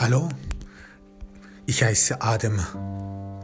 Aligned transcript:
Hallo, 0.00 0.28
ich 1.66 1.82
heiße 1.82 2.22
Adam 2.22 2.60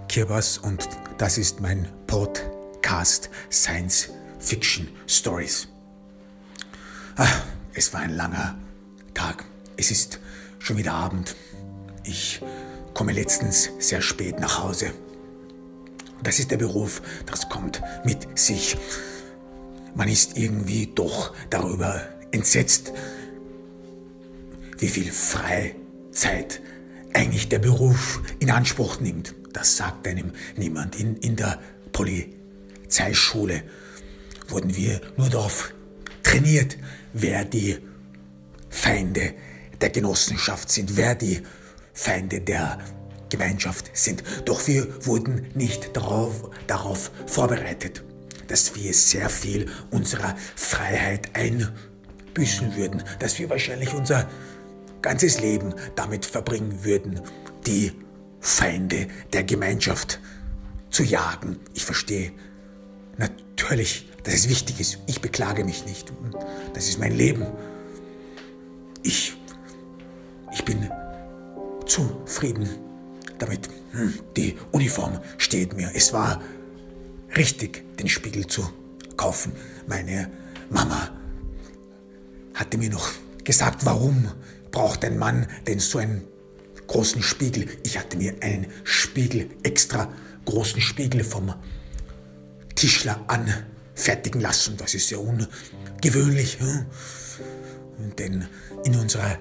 Kirbas 0.09 0.57
und 0.57 0.89
das 1.19 1.37
ist 1.37 1.61
mein 1.61 1.89
Podcast 2.07 3.29
Science 3.51 4.11
Fiction 4.39 4.87
Stories. 5.09 5.67
Ah, 7.17 7.27
es 7.75 7.93
war 7.93 8.03
ein 8.03 8.15
langer 8.15 8.55
Tag. 9.15 9.45
Es 9.77 9.91
ist 9.91 10.21
schon 10.61 10.77
wieder 10.77 10.93
Abend. 10.93 11.35
Ich 12.05 12.41
komme 12.95 13.11
letztens 13.11 13.71
sehr 13.81 14.01
spät 14.01 14.39
nach 14.39 14.63
Hause. 14.63 14.93
Das 16.23 16.39
ist 16.39 16.53
der 16.53 16.59
Beruf, 16.59 17.03
das 17.27 17.49
kommt 17.49 17.83
mit 18.05 18.39
sich. 18.39 18.77
Man 19.97 20.09
ist 20.09 20.37
irgendwie 20.37 20.87
doch 20.87 21.35
darüber 21.51 22.01
entsetzt, 22.31 22.93
wie 24.79 24.89
viel 24.89 25.11
Freizeit 26.15 26.61
eigentlich 27.13 27.49
der 27.49 27.59
Beruf 27.59 28.23
in 28.39 28.51
Anspruch 28.51 29.01
nimmt. 29.01 29.35
Das 29.53 29.77
sagt 29.77 30.07
einem 30.07 30.33
niemand. 30.57 30.99
In, 30.99 31.17
in 31.17 31.35
der 31.35 31.61
Polizeischule 31.93 33.63
wurden 34.49 34.77
wir 34.77 35.01
nur 35.17 35.29
darauf 35.29 35.73
trainiert, 36.23 36.77
wer 37.13 37.45
die 37.45 37.79
Feinde 38.71 39.35
der 39.81 39.91
Genossenschaft 39.91 40.71
sind, 40.71 40.97
wer 40.97 41.17
die 41.17 41.43
Feinde 41.93 42.41
der 42.41 42.79
Gemeinschaft 43.29 43.91
sind. 43.93 44.23
Doch 44.45 44.67
wir 44.69 45.05
wurden 45.07 45.49
nicht 45.55 45.97
darauf, 45.97 46.51
darauf 46.69 47.11
vorbereitet, 47.27 48.05
dass 48.47 48.77
wir 48.77 48.95
sehr 48.95 49.31
viel 49.31 49.67
unserer 49.91 50.37
Freiheit 50.55 51.31
einbüßen 51.35 52.77
würden, 52.77 53.03
dass 53.19 53.39
wir 53.41 53.51
wahrscheinlich 53.51 53.93
unser 53.95 54.29
ganzes 55.05 55.39
Leben 55.39 55.75
damit 55.97 56.25
verbringen 56.25 56.83
würden, 56.83 57.21
die 57.67 57.93
Feinde 58.41 59.07
der 59.35 59.45
Gemeinschaft 59.45 60.19
zu 60.89 61.03
jagen. 61.03 61.61
Ich 61.75 61.85
verstehe 61.85 62.33
natürlich, 63.19 64.09
dass 64.23 64.33
es 64.33 64.49
wichtig 64.49 64.81
ist. 64.81 65.01
Ich 65.07 65.21
beklage 65.21 65.63
mich 65.63 65.85
nicht. 65.85 66.11
Das 66.73 66.89
ist 66.89 66.99
mein 66.99 67.15
Leben. 67.15 67.47
Ich, 69.03 69.37
ich 70.55 70.65
bin 70.65 70.89
zufrieden 71.85 72.67
damit. 73.39 73.69
Hm, 73.93 74.15
die 74.39 74.57
Uniform 74.73 75.21
steht 75.37 75.77
mir. 75.77 75.91
Es 75.95 76.15
war 76.15 76.41
richtig, 77.37 77.85
den 77.99 78.09
Spiegel 78.09 78.47
zu 78.47 78.67
kaufen. 79.19 79.53
Meine 79.87 80.31
Mama 80.71 81.11
hatte 82.55 82.79
mir 82.79 82.89
noch 82.89 83.11
gesagt, 83.45 83.85
warum 83.85 84.33
braucht 84.75 85.05
ein 85.05 85.17
Mann 85.17 85.47
denn 85.67 85.79
so 85.79 85.99
einen 85.99 86.25
großen 86.89 87.23
Spiegel? 87.23 87.69
Ich 87.85 87.99
hatte 87.99 88.19
mir 88.19 88.35
einen 88.41 88.67
Spiegel, 88.83 89.49
extra 89.63 90.13
großen 90.45 90.81
Spiegel 90.81 91.25
vom 91.25 91.55
Tischler 92.75 93.25
anfertigen 93.29 94.41
lassen. 94.41 94.77
Das 94.77 94.93
ist 94.95 95.09
sehr 95.09 95.21
ungewöhnlich. 95.21 96.59
Hm? 96.61 96.87
Denn 98.19 98.47
in 98.85 98.97
unserer 98.97 99.39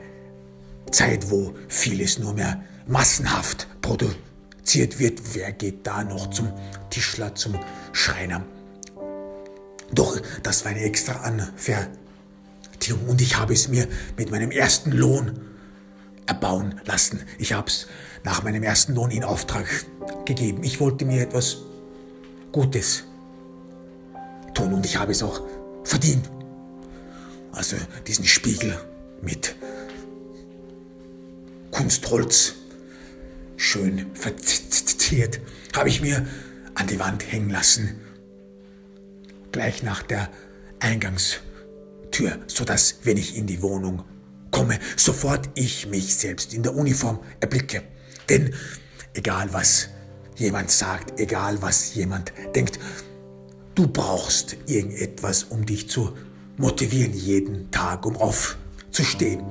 Zeit, 0.91 1.29
wo 1.31 1.55
vieles 1.67 2.19
nur 2.19 2.33
mehr 2.33 2.63
massenhaft 2.85 3.67
produziert 3.81 4.99
wird, 4.99 5.19
wer 5.33 5.51
geht 5.51 5.85
da 5.87 6.03
noch 6.03 6.29
zum 6.29 6.53
Tischler, 6.91 7.33
zum 7.33 7.57
Schreiner? 7.91 8.45
Doch 9.91 10.21
das 10.43 10.63
war 10.63 10.71
eine 10.71 10.81
extra 10.81 11.13
Anfertigung 11.21 12.02
und 12.91 13.21
ich 13.21 13.37
habe 13.37 13.53
es 13.53 13.67
mir 13.67 13.87
mit 14.17 14.31
meinem 14.31 14.51
ersten 14.51 14.91
Lohn 14.91 15.39
erbauen 16.25 16.81
lassen. 16.85 17.21
Ich 17.37 17.53
habe 17.53 17.67
es 17.67 17.87
nach 18.23 18.43
meinem 18.43 18.63
ersten 18.63 18.93
Lohn 18.95 19.11
in 19.11 19.23
Auftrag 19.23 19.67
gegeben. 20.25 20.63
Ich 20.63 20.79
wollte 20.79 21.05
mir 21.05 21.21
etwas 21.21 21.57
Gutes 22.51 23.03
tun 24.53 24.73
und 24.73 24.85
ich 24.85 24.97
habe 24.97 25.11
es 25.11 25.23
auch 25.23 25.41
verdient. 25.83 26.29
Also 27.51 27.75
diesen 28.07 28.25
Spiegel 28.25 28.79
mit 29.21 29.55
Kunstholz, 31.71 32.55
schön 33.57 34.07
verziert, 34.13 35.39
habe 35.75 35.89
ich 35.89 36.01
mir 36.01 36.25
an 36.75 36.87
die 36.87 36.99
Wand 36.99 37.31
hängen 37.31 37.49
lassen, 37.49 37.99
gleich 39.51 39.83
nach 39.83 40.01
der 40.03 40.29
Eingangstür, 42.13 42.39
sodass, 42.47 42.95
wenn 43.03 43.17
ich 43.17 43.37
in 43.37 43.47
die 43.47 43.61
Wohnung 43.61 44.03
komme, 44.51 44.79
sofort 44.95 45.49
ich 45.55 45.87
mich 45.87 46.15
selbst 46.15 46.53
in 46.53 46.63
der 46.63 46.75
Uniform 46.75 47.19
erblicke. 47.39 47.83
Denn 48.29 48.53
egal 49.13 49.51
was 49.51 49.89
jemand 50.35 50.71
sagt, 50.71 51.19
egal 51.19 51.61
was 51.61 51.95
jemand 51.95 52.31
denkt, 52.55 52.79
du 53.75 53.87
brauchst 53.87 54.57
irgendetwas, 54.67 55.43
um 55.43 55.65
dich 55.65 55.89
zu 55.89 56.15
motivieren 56.57 57.13
jeden 57.13 57.71
Tag, 57.71 58.05
um 58.05 58.15
aufzustehen. 58.15 59.43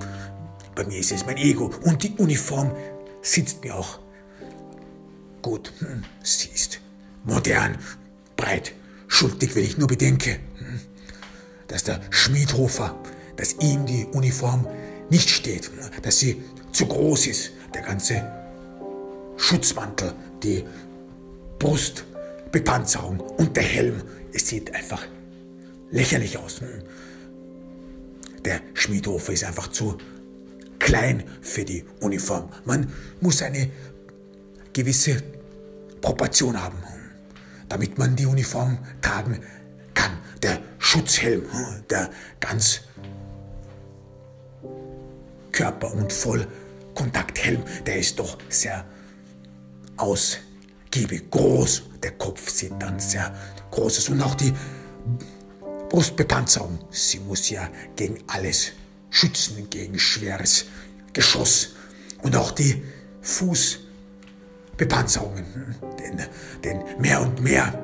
Bei 0.75 0.85
mir 0.85 0.99
ist 0.99 1.13
es 1.13 1.27
mein 1.27 1.37
Ego 1.37 1.71
und 1.83 2.03
die 2.03 2.13
Uniform 2.19 2.73
sitzt 3.23 3.63
mir 3.65 3.75
auch 3.75 3.99
gut. 5.43 5.73
Hm, 5.81 6.05
sie 6.23 6.49
ist 6.55 6.81
modern, 7.25 7.77
breit, 8.37 8.73
schuldig, 9.09 9.55
wenn 9.55 9.65
ich 9.65 9.79
nur 9.79 9.89
bedenke, 9.89 10.39
dass 11.73 11.85
der 11.85 12.01
Schmiedhofer, 12.11 12.95
dass 13.37 13.55
ihm 13.61 13.87
die 13.87 14.05
Uniform 14.13 14.67
nicht 15.09 15.31
steht, 15.31 15.71
dass 16.03 16.19
sie 16.19 16.43
zu 16.71 16.87
groß 16.87 17.29
ist, 17.29 17.53
der 17.73 17.81
ganze 17.81 18.23
Schutzmantel, 19.39 20.13
die 20.43 20.65
Brustbepanzerung 21.59 23.21
und 23.21 23.57
der 23.57 23.63
Helm. 23.63 24.03
Es 24.35 24.49
sieht 24.49 24.75
einfach 24.75 25.07
lächerlich 25.91 26.37
aus. 26.37 26.61
Der 28.45 28.61
Schmiedhofer 28.75 29.33
ist 29.33 29.45
einfach 29.45 29.69
zu 29.69 29.97
klein 30.79 31.25
für 31.41 31.65
die 31.65 31.85
Uniform. 32.01 32.51
Man 32.67 32.93
muss 33.21 33.41
eine 33.41 33.71
gewisse 34.75 35.23
Proportion 36.03 36.63
haben, 36.63 36.77
damit 37.69 37.97
man 37.97 38.15
die 38.15 38.27
Uniform 38.27 38.77
tragen 39.01 39.41
kann. 39.95 40.13
Der 40.43 40.59
Schutzhelm, 40.79 41.45
der 41.89 42.11
ganz 42.41 42.81
Körper- 45.53 45.93
und 45.93 46.13
Vollkontakthelm, 46.13 47.63
der 47.87 47.99
ist 47.99 48.19
doch 48.19 48.39
sehr 48.49 48.85
ausgiebig, 49.97 51.31
groß. 51.31 51.83
Der 52.03 52.13
Kopf 52.13 52.51
sieht 52.51 52.73
dann 52.81 52.99
sehr 52.99 53.33
groß 53.71 53.99
aus 53.99 54.09
und 54.09 54.23
auch 54.23 54.35
die 54.35 54.53
Brustbepanzerung, 55.89 56.81
sie 56.91 57.21
muss 57.21 57.49
ja 57.51 57.69
gegen 57.95 58.19
alles 58.27 58.73
schützen 59.13 59.71
gegen 59.71 59.97
schweres 59.99 60.65
Geschoss 61.13 61.75
und 62.23 62.35
auch 62.35 62.51
die 62.51 62.83
Fußbepanzerungen. 63.21 65.77
Denn, 65.99 66.19
denn 66.65 66.83
mehr 66.99 67.21
und 67.21 67.43
mehr 67.43 67.79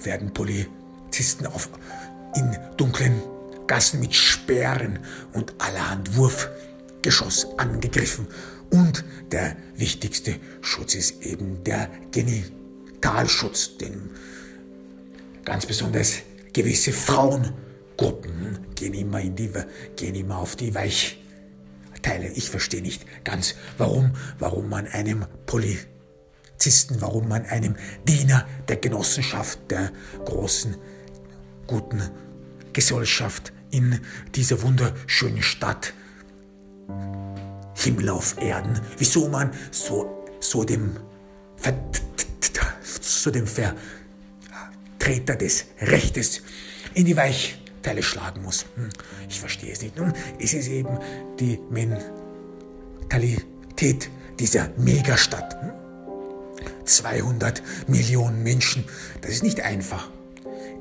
werden 0.00 0.32
Polizisten 1.12 1.44
auf, 1.44 1.68
in 2.36 2.56
dunklen 2.78 3.20
Gassen 3.66 4.00
mit 4.00 4.14
Speeren 4.14 4.98
und 5.34 5.52
allerhand 5.58 6.16
Wurfgeschoss 6.16 7.46
angegriffen. 7.58 8.26
Und 8.70 9.04
der 9.30 9.54
wichtigste 9.76 10.36
Schutz 10.62 10.94
ist 10.94 11.20
eben 11.20 11.62
der 11.64 11.90
Genitalschutz, 12.12 13.76
den 13.76 14.08
ganz 15.44 15.66
besonders 15.66 16.14
gewisse 16.54 16.92
Frauen 16.92 17.52
Gruppen 17.98 18.58
gehen 18.74 18.94
immer, 18.94 19.20
in 19.20 19.36
die, 19.36 19.50
gehen 19.94 20.14
immer 20.14 20.38
auf 20.38 20.56
die 20.56 20.74
Weichteile. 20.74 22.28
Ich 22.34 22.48
verstehe 22.48 22.80
nicht 22.80 23.04
ganz, 23.22 23.54
warum, 23.76 24.12
warum 24.38 24.70
man 24.70 24.86
einem 24.86 25.26
Polizisten, 25.44 26.96
warum 27.00 27.28
man 27.28 27.44
einem 27.44 27.76
Diener 28.08 28.46
der 28.68 28.76
Genossenschaft, 28.76 29.58
der 29.70 29.92
großen, 30.24 30.76
guten 31.72 32.02
Gesellschaft 32.74 33.50
in 33.70 33.98
dieser 34.34 34.60
wunderschönen 34.60 35.42
Stadt, 35.42 35.94
Himmel 37.74 38.10
auf 38.10 38.36
Erden, 38.38 38.78
wieso 38.98 39.30
man 39.30 39.50
so, 39.70 40.26
so 40.38 40.64
dem, 40.64 40.98
so 43.00 43.30
dem 43.30 43.46
Vertreter 43.46 45.36
des 45.36 45.64
Rechtes 45.80 46.42
in 46.92 47.06
die 47.06 47.16
Weich 47.16 47.58
Teile 47.80 48.02
schlagen 48.02 48.42
muss. 48.42 48.66
Hm, 48.76 48.90
ich 49.30 49.40
verstehe 49.40 49.72
es 49.72 49.80
nicht. 49.80 49.96
Nun, 49.96 50.12
es 50.38 50.52
ist 50.52 50.68
eben 50.68 50.98
die 51.40 51.58
Mentalität 51.70 54.10
dieser 54.38 54.68
Megastadt. 54.76 55.56
200 56.84 57.58
hm? 57.58 57.64
Millionen 57.88 58.42
Menschen, 58.42 58.84
das 59.22 59.30
ist 59.30 59.42
nicht 59.42 59.62
einfach. 59.62 60.10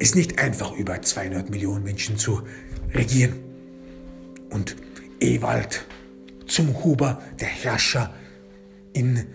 Es 0.01 0.15
nicht 0.15 0.39
einfach 0.39 0.74
über 0.74 1.00
200 1.00 1.51
Millionen 1.51 1.83
Menschen 1.83 2.18
zu 2.18 2.42
regieren. 2.94 3.39
Und 4.50 4.75
Ewald 5.19 5.86
zum 6.48 6.83
Huber, 6.83 7.21
der 7.39 7.48
Herrscher 7.48 8.12
in 8.94 9.27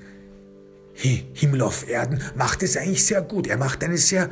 Himmel 0.95 1.63
auf 1.63 1.89
Erden, 1.89 2.21
macht 2.35 2.65
es 2.65 2.77
eigentlich 2.77 3.07
sehr 3.07 3.23
gut. 3.23 3.47
Er 3.47 3.59
macht 3.59 3.85
eine 3.85 3.97
sehr 3.97 4.29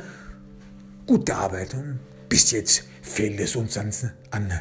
gute 1.07 1.35
Arbeit. 1.35 1.73
Und 1.73 1.99
bis 2.27 2.51
jetzt 2.51 2.83
fehlt 3.01 3.39
es 3.39 3.55
uns 3.55 3.77
an, 3.77 3.91
an 4.31 4.51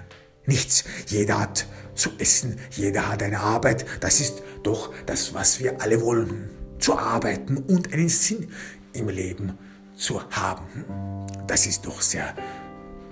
nichts. 0.46 0.84
Jeder 1.08 1.40
hat 1.40 1.66
zu 1.96 2.10
essen, 2.18 2.56
jeder 2.70 3.08
hat 3.08 3.22
eine 3.22 3.40
Arbeit. 3.40 3.84
Das 4.00 4.20
ist 4.20 4.42
doch 4.62 4.94
das, 5.06 5.34
was 5.34 5.58
wir 5.58 5.80
alle 5.82 6.00
wollen. 6.00 6.50
Zu 6.78 6.96
arbeiten 6.96 7.56
und 7.56 7.92
einen 7.92 8.08
Sinn 8.08 8.48
im 8.92 9.08
Leben 9.08 9.58
zu 9.96 10.22
haben. 10.30 10.66
Das 11.46 11.66
ist 11.66 11.86
doch 11.86 12.00
sehr 12.00 12.34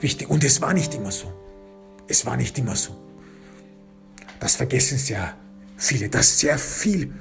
wichtig. 0.01 0.29
Und 0.29 0.45
es 0.45 0.61
war 0.61 0.75
nicht 0.75 0.95
immer 0.95 1.11
so. 1.11 1.33
Es 2.09 2.27
war 2.27 2.37
nicht 2.37 2.59
immer 2.59 2.77
so. 2.77 2.97
Das 4.41 4.57
vergessen 4.57 4.99
sehr 4.99 5.35
viele, 5.77 6.09
dass 6.09 6.41
sehr 6.41 6.59
viel 6.59 7.13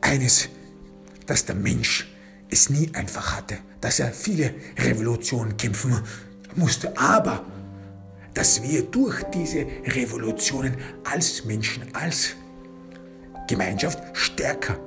eines, 0.00 0.48
dass 1.32 1.46
der 1.46 1.54
Mensch 1.54 2.12
es 2.50 2.68
nie 2.68 2.90
einfach 2.92 3.38
hatte, 3.38 3.56
dass 3.80 4.00
er 4.00 4.12
viele 4.12 4.52
Revolutionen 4.76 5.56
kämpfen 5.56 5.98
musste, 6.56 6.94
aber 6.98 7.46
dass 8.34 8.62
wir 8.62 8.82
durch 8.82 9.22
diese 9.34 9.64
Revolutionen 9.86 10.76
als 11.04 11.46
Menschen, 11.46 11.84
als 11.94 12.32
Gemeinschaft 13.48 13.98
stärker 14.12 14.78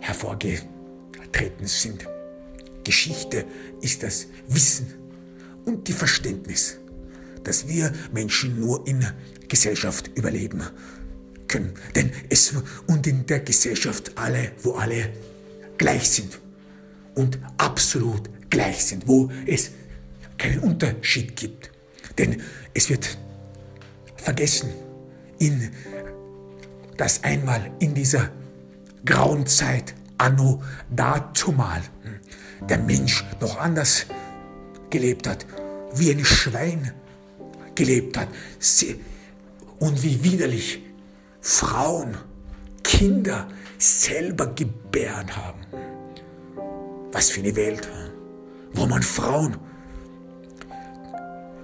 hervorgetreten 0.00 1.66
sind. 1.66 2.06
Geschichte 2.82 3.44
ist 3.82 4.02
das 4.02 4.28
Wissen 4.48 4.94
und 5.66 5.88
die 5.88 5.92
Verständnis, 5.92 6.78
dass 7.44 7.68
wir 7.68 7.92
Menschen 8.14 8.58
nur 8.58 8.86
in 8.86 9.06
Gesellschaft 9.46 10.10
überleben 10.14 10.62
können. 11.48 11.74
Denn 11.94 12.12
es 12.30 12.54
und 12.86 13.06
in 13.06 13.26
der 13.26 13.40
Gesellschaft 13.40 14.12
alle, 14.14 14.52
wo 14.62 14.72
alle 14.72 15.10
gleich 15.80 16.10
sind 16.10 16.38
und 17.14 17.38
absolut 17.56 18.28
gleich 18.50 18.84
sind, 18.84 19.08
wo 19.08 19.30
es 19.46 19.70
keinen 20.36 20.58
Unterschied 20.58 21.34
gibt. 21.36 21.70
Denn 22.18 22.42
es 22.74 22.90
wird 22.90 23.16
vergessen, 24.16 24.68
in, 25.38 25.70
dass 26.98 27.24
einmal 27.24 27.70
in 27.78 27.94
dieser 27.94 28.28
grauen 29.06 29.46
Zeit, 29.46 29.94
anno 30.18 30.62
dazumal, 30.90 31.80
der 32.68 32.78
Mensch 32.78 33.24
noch 33.40 33.58
anders 33.58 34.04
gelebt 34.90 35.26
hat, 35.26 35.46
wie 35.94 36.10
ein 36.10 36.22
Schwein 36.22 36.92
gelebt 37.74 38.18
hat 38.18 38.28
und 39.78 40.02
wie 40.02 40.22
widerlich 40.22 40.82
Frauen, 41.40 42.18
Kinder 42.82 43.48
selber 43.80 44.48
gebären 44.48 45.34
haben. 45.34 45.60
Was 47.12 47.30
für 47.30 47.40
eine 47.40 47.56
Welt, 47.56 47.88
wo 48.72 48.86
man 48.86 49.02
Frauen 49.02 49.56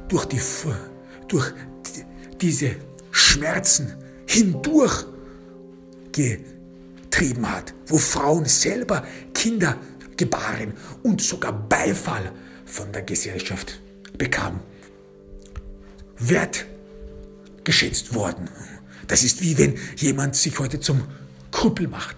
durch, 0.08 0.24
die, 0.26 0.40
durch 1.28 1.52
diese 2.40 2.76
Schmerzen 3.10 3.94
hindurch 4.26 5.04
getrieben 6.12 7.50
hat, 7.50 7.74
wo 7.86 7.98
Frauen 7.98 8.46
selber 8.46 9.04
Kinder 9.34 9.76
gebaren 10.16 10.72
und 11.02 11.20
sogar 11.20 11.52
Beifall 11.52 12.32
von 12.64 12.90
der 12.92 13.02
Gesellschaft 13.02 13.80
bekamen. 14.16 14.60
Wertgeschätzt 16.18 18.14
worden. 18.14 18.48
Das 19.06 19.22
ist 19.22 19.42
wie 19.42 19.58
wenn 19.58 19.78
jemand 19.96 20.34
sich 20.34 20.58
heute 20.58 20.80
zum 20.80 21.02
Krüppel 21.50 21.88
macht 21.88 22.16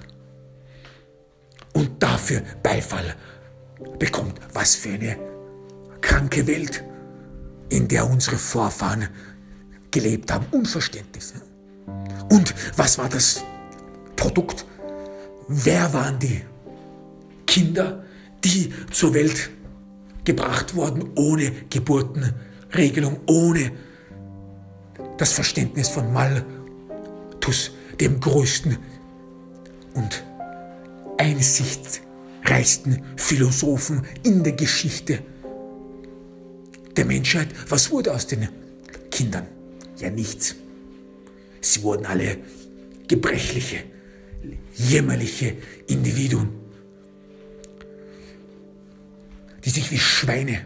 und 1.72 2.02
dafür 2.02 2.42
Beifall 2.62 3.14
bekommt. 3.98 4.40
Was 4.52 4.75
für 4.75 4.90
eine 4.90 5.16
kranke 6.00 6.46
Welt, 6.46 6.84
in 7.69 7.86
der 7.88 8.08
unsere 8.08 8.36
Vorfahren 8.36 9.08
gelebt 9.90 10.32
haben. 10.32 10.46
Unverständnis. 10.50 11.34
Und 12.30 12.54
was 12.76 12.98
war 12.98 13.08
das 13.08 13.42
Produkt? 14.16 14.64
Wer 15.48 15.92
waren 15.92 16.19
die 16.19 16.42
Kinder, 17.46 18.04
die 18.44 18.72
zur 18.90 19.14
Welt 19.14 19.50
gebracht 20.25 20.75
wurden 20.75 21.10
ohne 21.16 21.50
Geburtenregelung, 21.70 23.20
ohne 23.26 23.72
das 25.16 25.32
Verständnis 25.32 25.88
von 25.88 26.12
Malthus, 26.12 27.72
dem 27.98 28.20
größten 28.20 28.76
und 29.99 30.25
einsichtreichsten 31.19 33.03
Philosophen 33.17 34.06
in 34.23 34.45
der 34.45 34.53
Geschichte 34.53 35.19
der 36.97 37.05
Menschheit. 37.05 37.49
Was 37.69 37.90
wurde 37.90 38.14
aus 38.14 38.26
den 38.28 38.49
Kindern? 39.11 39.47
Ja 39.99 40.11
nichts. 40.11 40.55
Sie 41.61 41.83
wurden 41.83 42.07
alle 42.07 42.38
gebrechliche, 43.09 43.78
jämmerliche 44.75 45.57
Individuen, 45.88 46.50
die 49.64 49.71
sich 49.71 49.90
wie 49.90 49.99
Schweine 49.99 50.61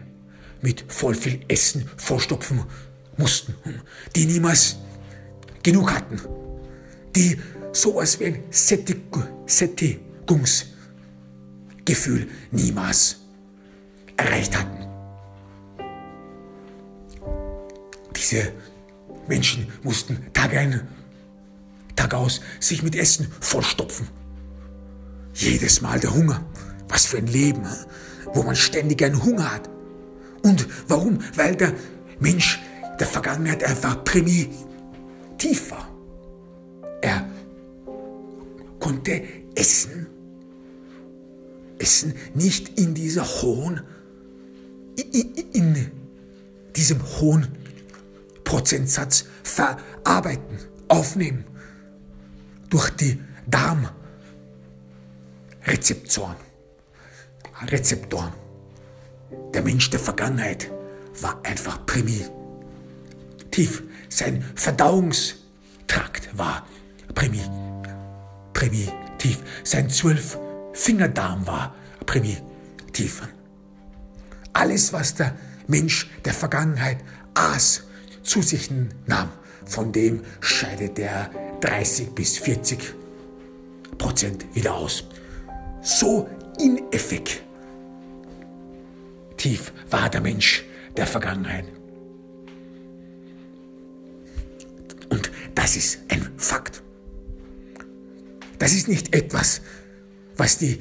mit 0.61 0.85
voll 0.87 1.15
viel 1.15 1.39
Essen 1.47 1.89
vorstopfen 1.97 2.63
mussten, 3.17 3.55
die 4.15 4.25
niemals 4.27 4.77
genug 5.63 5.91
hatten, 5.91 6.21
die 7.15 7.39
sowas 7.73 8.19
wie 8.19 8.25
ein 8.27 8.43
Sättig 8.49 9.01
Sättigungsgefühl 9.45 12.27
niemals 12.51 13.17
erreicht 14.15 14.57
hatten. 14.57 14.87
Diese 18.15 18.53
Menschen 19.27 19.67
mussten 19.83 20.27
Tag 20.33 20.55
ein, 20.55 20.87
Tag 21.95 22.13
aus 22.13 22.39
sich 22.59 22.83
mit 22.83 22.95
Essen 22.95 23.27
vollstopfen. 23.41 24.07
Jedes 25.33 25.81
Mal 25.81 25.99
der 25.99 26.13
Hunger. 26.13 26.45
Was 26.87 27.07
für 27.07 27.17
ein 27.17 27.27
Leben, 27.27 27.67
wo 28.33 28.43
man 28.43 28.55
ständig 28.55 29.03
einen 29.03 29.23
Hunger 29.23 29.51
hat. 29.51 29.69
Und 30.43 30.67
warum? 30.87 31.19
Weil 31.35 31.55
der 31.55 31.73
Mensch 32.19 32.61
der 32.99 33.07
Vergangenheit 33.07 33.63
einfach 33.63 34.03
primitiv 34.03 35.71
war. 35.71 35.89
Er 37.01 37.25
konnte 38.93 39.23
essen 39.55 40.07
Essen 41.79 42.13
nicht 42.33 42.79
in 42.79 42.93
dieser 42.93 43.25
hohen, 43.25 43.81
in 44.95 45.91
diesem 46.75 47.01
hohen 47.19 47.47
Prozentsatz 48.43 49.25
verarbeiten, 49.43 50.59
aufnehmen 50.87 51.45
durch 52.69 52.91
die 52.91 53.19
Darmrezeptoren. 53.47 56.35
Rezeptoren. 57.67 58.33
Der 59.53 59.63
Mensch 59.63 59.89
der 59.89 59.99
Vergangenheit 59.99 60.71
war 61.21 61.43
einfach 61.43 61.85
primitiv. 61.85 63.83
Sein 64.09 64.43
Verdauungstrakt 64.55 66.37
war 66.37 66.65
primitiv. 67.13 67.62
Sein 69.63 69.89
zwölf 69.89 70.37
Fingerdarm 70.73 71.47
war 71.47 71.73
primitiv. 72.05 73.27
Alles, 74.53 74.93
was 74.93 75.15
der 75.15 75.35
Mensch 75.65 76.11
der 76.25 76.33
Vergangenheit 76.33 76.97
aß, 77.33 77.85
zu 78.21 78.43
sich 78.43 78.69
nahm, 79.07 79.29
von 79.65 79.91
dem 79.91 80.21
scheidet 80.41 80.99
er 80.99 81.31
30 81.61 82.11
bis 82.11 82.37
40 82.37 82.93
Prozent 83.97 84.45
wieder 84.53 84.75
aus. 84.75 85.05
So 85.81 86.29
ineffektiv 86.59 87.41
war 89.89 90.09
der 90.09 90.21
Mensch 90.21 90.65
der 90.95 91.07
Vergangenheit. 91.07 91.65
Und 95.09 95.31
das 95.55 95.75
ist 95.75 95.99
ein 96.09 96.29
Fakt. 96.37 96.82
Das 98.63 98.71
ist 98.71 98.87
nicht 98.87 99.13
etwas, 99.13 99.59
was 100.37 100.57
die 100.57 100.79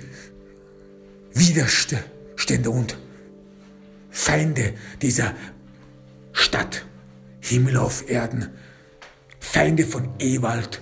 Widerstände 1.34 2.70
und 2.70 2.96
Feinde 4.08 4.74
dieser 5.02 5.34
Stadt, 6.30 6.86
Himmel 7.40 7.78
auf 7.78 8.08
Erden, 8.08 8.50
Feinde 9.40 9.84
von 9.84 10.10
Ewald 10.20 10.80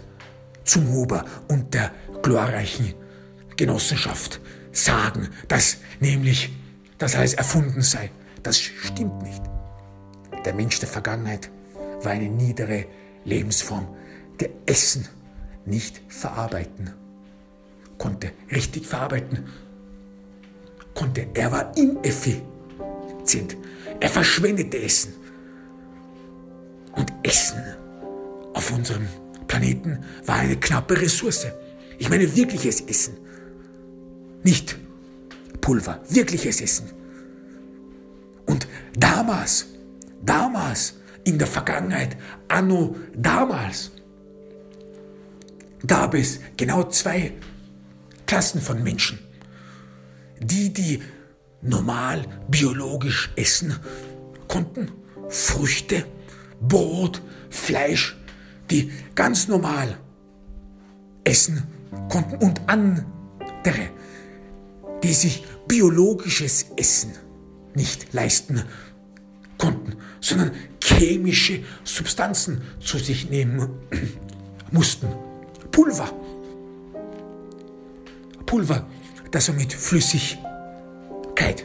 zum 0.65 0.93
Huber 0.93 1.25
und 1.49 1.73
der 1.73 1.91
glorreichen 2.21 2.93
Genossenschaft 3.57 4.39
sagen, 4.71 5.31
dass 5.49 5.79
nämlich 6.01 6.51
das 6.99 7.15
alles 7.15 7.33
erfunden 7.33 7.81
sei. 7.81 8.11
Das 8.43 8.61
stimmt 8.61 9.23
nicht. 9.23 9.43
Der 10.45 10.53
Mensch 10.53 10.79
der 10.81 10.89
Vergangenheit 10.91 11.51
war 12.03 12.13
eine 12.13 12.29
niedere 12.29 12.85
Lebensform, 13.25 13.89
der 14.39 14.51
Essen 14.67 15.09
nicht 15.65 16.01
verarbeiten 16.09 16.91
konnte, 17.99 18.33
richtig 18.51 18.87
verarbeiten 18.87 19.45
konnte. 20.95 21.27
Er 21.35 21.53
war 21.53 21.77
ineffizient. 21.77 23.57
Er 24.01 24.09
verschwendete 24.09 24.79
Essen. 24.79 25.15
Und 26.97 27.13
Essen 27.23 27.63
auf 28.55 28.73
unserem 28.73 29.07
Planeten 29.47 30.05
war 30.27 30.37
eine 30.37 30.57
knappe 30.57 31.01
Ressource. 31.01 31.47
Ich 31.99 32.09
meine 32.09 32.35
wirkliches 32.35 32.81
Essen. 32.81 33.17
Nicht 34.43 34.77
Pulver, 35.61 36.01
wirkliches 36.09 36.61
Essen. 36.61 36.91
Und 38.47 38.67
damals, 38.99 39.67
damals, 40.23 40.95
in 41.25 41.39
der 41.39 41.47
Vergangenheit, 41.47 42.17
anno 42.49 42.97
damals, 43.15 43.93
gab 45.87 46.15
es 46.15 46.41
genau 46.57 46.85
zwei 46.85 47.33
Klassen 48.27 48.61
von 48.61 48.83
Menschen. 48.83 49.19
Die, 50.39 50.73
die 50.73 51.03
normal 51.63 52.25
biologisch 52.49 53.31
essen 53.37 53.77
konnten, 54.49 54.91
Früchte, 55.29 56.05
Brot, 56.61 57.23
Fleisch, 57.51 58.17
die 58.71 58.93
ganz 59.15 59.49
normal 59.49 59.99
essen 61.25 61.67
konnten 62.09 62.37
und 62.37 62.61
andere, 62.67 63.91
die 65.03 65.13
sich 65.13 65.45
biologisches 65.67 66.67
Essen 66.77 67.13
nicht 67.75 68.13
leisten 68.13 68.63
konnten, 69.59 69.97
sondern 70.21 70.53
chemische 70.83 71.63
Substanzen 71.85 72.63
zu 72.81 72.99
sich 72.99 73.31
nehmen 73.31 73.69
mussten. 74.71 75.09
Pulver. 75.71 76.13
Pulver, 78.47 78.87
das 79.31 79.49
er 79.49 79.55
mit 79.55 79.73
Flüssigkeit 79.73 81.65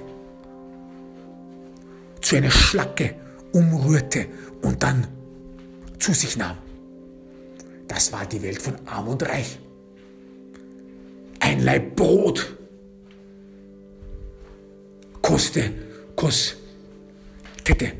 zu 2.22 2.36
einer 2.36 2.52
Schlacke 2.52 3.16
umrührte 3.54 4.28
und 4.62 4.82
dann 4.82 5.08
zu 6.00 6.14
sich 6.14 6.38
nahm. 6.38 6.58
Das 7.88 8.12
war 8.12 8.26
die 8.26 8.42
Welt 8.42 8.62
von 8.62 8.76
Arm 8.86 9.08
und 9.08 9.24
Reich. 9.24 9.60
Ein 11.40 11.64
Leib 11.64 11.96
Brot 11.96 12.56
koste, 15.22 15.72
kostete 16.16 17.94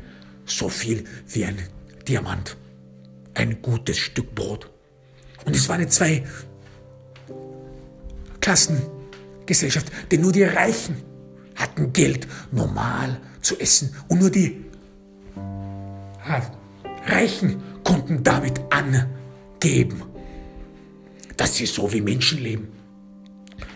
so 0.44 0.68
viel 0.68 1.04
wie 1.28 1.44
ein 1.44 1.58
Diamant. 2.06 2.56
Ein 3.34 3.60
gutes 3.62 3.98
Stück 3.98 4.34
Brot. 4.34 4.70
Und 5.46 5.54
es 5.54 5.68
war 5.68 5.76
eine 5.76 5.88
zwei 5.88 6.24
Klassengesellschaft, 8.40 9.90
denn 10.10 10.20
nur 10.20 10.32
die 10.32 10.42
Reichen 10.42 11.02
hatten 11.54 11.92
Geld 11.92 12.26
normal 12.50 13.20
zu 13.40 13.58
essen 13.58 13.94
und 14.08 14.20
nur 14.20 14.30
die 14.30 14.64
Reichen 17.06 17.62
konnten 17.84 18.22
damit 18.22 18.60
angeben, 18.70 20.02
dass 21.36 21.56
sie 21.56 21.66
so 21.66 21.92
wie 21.92 22.00
Menschen 22.00 22.38
leben. 22.38 22.68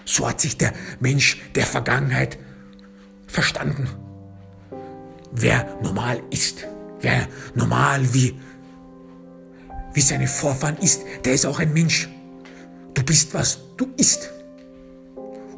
So 0.05 0.29
hat 0.29 0.41
sich 0.41 0.57
der 0.57 0.73
Mensch 0.99 1.41
der 1.55 1.67
Vergangenheit 1.67 2.39
verstanden. 3.27 3.89
Wer 5.31 5.79
normal 5.83 6.21
ist, 6.31 6.67
wer 7.00 7.29
normal 7.55 8.12
wie, 8.12 8.35
wie 9.95 10.01
seine 10.01 10.27
Vorfahren 10.27 10.77
ist, 10.79 11.03
der 11.25 11.35
ist 11.35 11.47
auch 11.47 11.59
ein 11.59 11.73
Mensch. 11.73 12.09
Du 12.95 13.03
bist, 13.03 13.35
was 13.35 13.61
du 13.77 13.89
isst. 13.97 14.31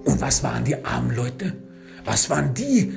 Und 0.05 0.21
was 0.21 0.43
waren 0.43 0.65
die 0.65 0.85
armen 0.85 1.15
Leute? 1.15 1.55
Was 2.05 2.29
waren 2.31 2.55
die 2.55 2.93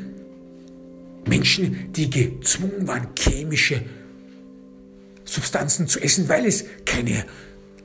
Menschen, 1.27 1.92
die 1.94 2.10
gezwungen 2.10 2.88
waren, 2.88 3.10
chemische 3.18 3.84
Substanzen 5.24 5.88
zu 5.88 6.00
essen, 6.00 6.27
weil 6.30 6.46
es 6.46 6.65
keine 6.86 7.25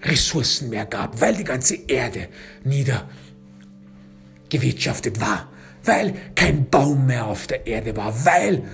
Ressourcen 0.03 0.71
mehr 0.71 0.87
gab, 0.87 1.21
weil 1.21 1.37
die 1.37 1.45
ganze 1.45 1.75
Erde 1.75 2.29
niedergewirtschaftet 2.65 5.21
war, 5.21 5.53
weil 5.85 6.15
kein 6.35 6.69
Baum 6.69 7.07
mehr 7.07 7.27
auf 7.27 7.47
der 7.47 7.65
Erde 7.67 7.97
war, 7.97 8.25
weil 8.25 8.65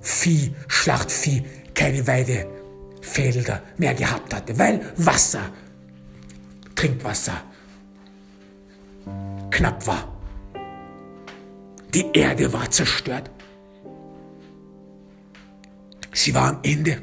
Vieh, 0.00 0.54
Schlachtvieh 0.68 1.42
keine 1.74 2.06
Weidefelder 2.98 3.62
mehr 3.76 3.94
gehabt 3.94 4.34
hatte, 4.34 4.58
weil 4.58 4.80
Wasser, 4.96 5.52
Trinkwasser 6.74 7.42
knapp 9.50 9.86
war. 9.86 10.16
Die 11.94 12.06
Erde 12.12 12.52
war 12.52 12.68
zerstört. 12.70 13.30
Sie 16.12 16.34
war 16.34 16.50
am 16.50 16.58
Ende 16.62 17.00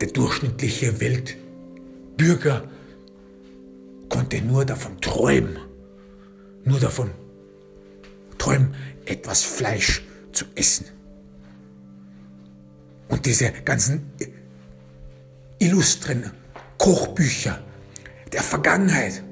Der 0.00 0.08
durchschnittliche 0.08 1.00
Weltbürger 1.00 2.68
konnte 4.08 4.40
nur 4.42 4.64
davon 4.64 5.00
träumen, 5.00 5.58
nur 6.64 6.80
davon 6.80 7.10
träumen, 8.38 8.74
etwas 9.04 9.42
Fleisch 9.42 10.02
zu 10.32 10.44
essen. 10.54 10.86
Und 13.08 13.24
diese 13.24 13.52
ganzen 13.64 14.10
illustren 15.58 16.30
Kochbücher 16.78 17.62
der 18.32 18.42
Vergangenheit, 18.42 19.22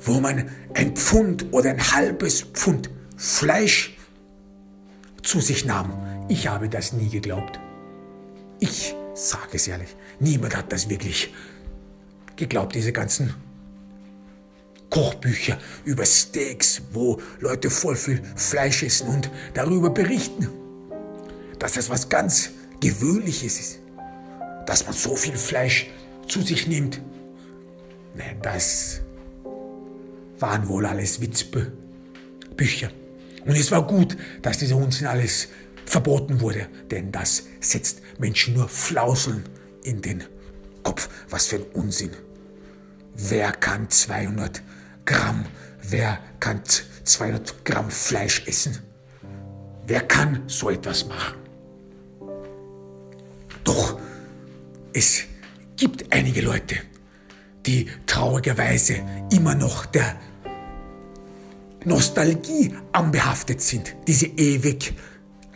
wo 0.00 0.18
man 0.20 0.50
ein 0.74 0.96
Pfund 0.96 1.46
oder 1.52 1.70
ein 1.70 1.92
halbes 1.92 2.42
Pfund 2.42 2.90
Fleisch 3.16 3.96
zu 5.22 5.40
sich 5.40 5.64
nahm. 5.64 6.11
Ich 6.32 6.48
habe 6.48 6.68
das 6.70 6.94
nie 6.94 7.10
geglaubt. 7.10 7.60
Ich 8.58 8.94
sage 9.14 9.56
es 9.56 9.68
ehrlich, 9.68 9.94
niemand 10.18 10.56
hat 10.56 10.72
das 10.72 10.88
wirklich 10.88 11.32
geglaubt, 12.36 12.74
diese 12.74 12.90
ganzen 12.90 13.34
Kochbücher 14.88 15.58
über 15.84 16.06
Steaks, 16.06 16.80
wo 16.92 17.20
Leute 17.40 17.68
voll 17.68 17.96
viel 17.96 18.22
Fleisch 18.34 18.82
essen 18.82 19.08
und 19.08 19.30
darüber 19.52 19.90
berichten 19.90 20.48
dass 21.58 21.74
das 21.74 21.90
was 21.90 22.08
ganz 22.08 22.50
Gewöhnliches 22.80 23.60
ist, 23.60 23.78
dass 24.66 24.84
man 24.84 24.94
so 24.94 25.14
viel 25.14 25.36
Fleisch 25.36 25.88
zu 26.26 26.42
sich 26.42 26.66
nimmt. 26.66 27.00
Nein, 28.16 28.38
das 28.42 29.00
waren 30.40 30.66
wohl 30.66 30.84
alles 30.84 31.20
Witzbücher. 31.20 32.90
Und 33.44 33.54
es 33.54 33.70
war 33.70 33.86
gut, 33.86 34.16
dass 34.42 34.58
dieser 34.58 34.74
Unsinn 34.74 35.06
alles 35.06 35.50
verboten 35.92 36.40
wurde, 36.40 36.68
denn 36.90 37.12
das 37.12 37.44
setzt 37.60 38.00
Menschen 38.18 38.54
nur 38.54 38.68
Flauseln 38.68 39.44
in 39.84 40.00
den 40.00 40.24
Kopf. 40.82 41.08
Was 41.30 41.46
für 41.46 41.56
ein 41.56 41.66
Unsinn. 41.74 42.10
Wer 43.14 43.52
kann 43.52 43.90
200 43.90 44.62
Gramm 45.04 45.44
wer 45.82 46.18
kann 46.40 46.62
200 47.04 47.64
Gramm 47.64 47.90
Fleisch 47.90 48.46
essen? 48.46 48.78
Wer 49.86 50.02
kann 50.02 50.42
so 50.46 50.70
etwas 50.70 51.06
machen? 51.06 51.38
Doch 53.64 53.98
es 54.92 55.22
gibt 55.76 56.12
einige 56.12 56.42
Leute, 56.42 56.76
die 57.66 57.88
traurigerweise 58.06 58.96
immer 59.32 59.54
noch 59.54 59.86
der 59.86 60.16
Nostalgie 61.84 62.74
anbehaftet 62.92 63.60
sind, 63.60 63.96
diese 64.06 64.26
ewig 64.26 64.94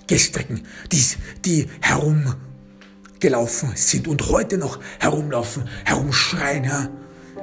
gestrigen, 0.06 0.62
die, 0.92 1.02
die 1.44 1.68
herumgelaufen 1.80 3.72
sind 3.75 4.08
und 4.08 4.28
heute 4.28 4.58
noch 4.58 4.80
herumlaufen, 4.98 5.68
herumschreien, 5.84 6.64
ja, 6.64 6.88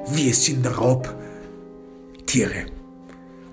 wir 0.10 0.34
sind 0.34 0.65
Raubtiere. 0.65 2.65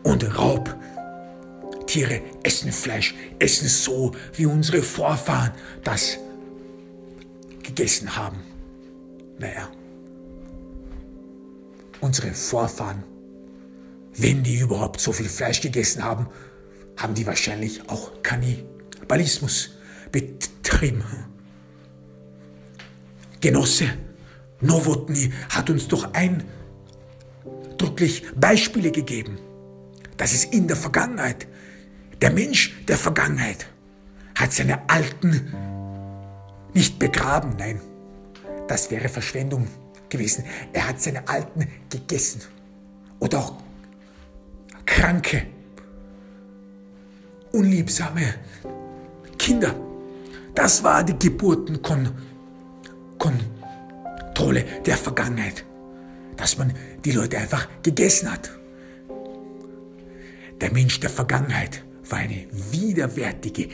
Und 0.02 0.36
Raubtiere 0.36 2.22
essen 2.42 2.72
Fleisch, 2.72 3.14
essen 3.38 3.68
so, 3.68 4.12
wie 4.34 4.46
unsere 4.46 4.82
Vorfahren 4.82 5.52
das 5.84 6.18
gegessen 7.62 8.16
haben. 8.16 8.38
Naja, 9.38 9.68
unsere 12.00 12.32
Vorfahren, 12.32 13.04
wenn 14.14 14.42
die 14.42 14.58
überhaupt 14.58 15.00
so 15.00 15.12
viel 15.12 15.28
Fleisch 15.28 15.60
gegessen 15.60 16.04
haben, 16.04 16.26
haben 16.96 17.14
die 17.14 17.26
wahrscheinlich 17.26 17.88
auch 17.88 18.22
Kannibalismus 19.10 19.70
betrieben. 20.12 21.02
Genosse 23.40 23.86
Nowotny 24.60 25.32
hat 25.48 25.68
uns 25.68 25.88
doch 25.88 26.12
eindrücklich 26.12 28.22
Beispiele 28.36 28.92
gegeben, 28.92 29.36
dass 30.16 30.32
es 30.32 30.44
in 30.44 30.68
der 30.68 30.76
Vergangenheit, 30.76 31.48
der 32.22 32.30
Mensch 32.30 32.72
der 32.86 32.98
Vergangenheit, 32.98 33.66
hat 34.36 34.52
seine 34.52 34.88
Alten 34.88 35.56
nicht 36.72 37.00
begraben, 37.00 37.56
nein, 37.58 37.80
das 38.68 38.92
wäre 38.92 39.08
Verschwendung 39.08 39.66
gewesen. 40.08 40.44
Er 40.72 40.86
hat 40.86 41.00
seine 41.00 41.26
Alten 41.26 41.66
gegessen 41.88 42.42
oder 43.18 43.40
auch 43.40 43.54
Kranke, 44.86 45.48
unliebsame 47.50 48.34
Kinder. 49.40 49.74
Das 50.54 50.84
war 50.84 51.02
die 51.02 51.18
Geburtenkontrolle 51.18 51.84
der 54.84 54.96
Vergangenheit, 54.96 55.64
dass 56.36 56.58
man 56.58 56.74
die 57.04 57.12
Leute 57.12 57.38
einfach 57.38 57.66
gegessen 57.82 58.30
hat. 58.30 58.50
Der 60.60 60.70
Mensch 60.72 61.00
der 61.00 61.08
Vergangenheit 61.08 61.82
war 62.10 62.18
eine 62.18 62.46
widerwärtige, 62.70 63.68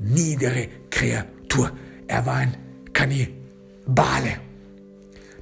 niedere 0.00 0.66
Kreatur. 0.90 1.70
Er 2.08 2.26
war 2.26 2.36
ein 2.36 2.56
Kannibale, 2.92 4.40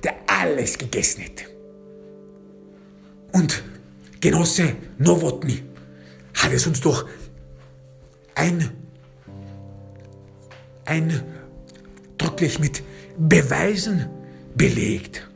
der 0.04 0.14
alles 0.26 0.76
gegessen 0.76 1.22
hätte. 1.22 1.44
Und 3.32 3.62
Genosse 4.20 4.74
Nowotny 4.98 5.62
hat 6.34 6.52
es 6.52 6.66
uns 6.66 6.82
doch 6.82 7.08
ein, 8.34 8.70
eindrücklich 10.84 12.58
mit 12.58 12.82
Beweisen 13.18 14.08
belegt, 14.54 15.28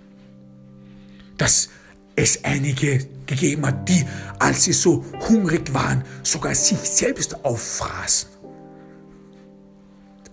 dass 1.36 1.68
es 2.16 2.44
einige 2.44 3.06
gegeben 3.26 3.66
hat, 3.66 3.88
die, 3.88 4.04
als 4.38 4.64
sie 4.64 4.72
so 4.72 5.04
hungrig 5.28 5.72
waren, 5.74 6.04
sogar 6.22 6.54
sich 6.54 6.78
selbst 6.78 7.44
auffraßen. 7.44 8.28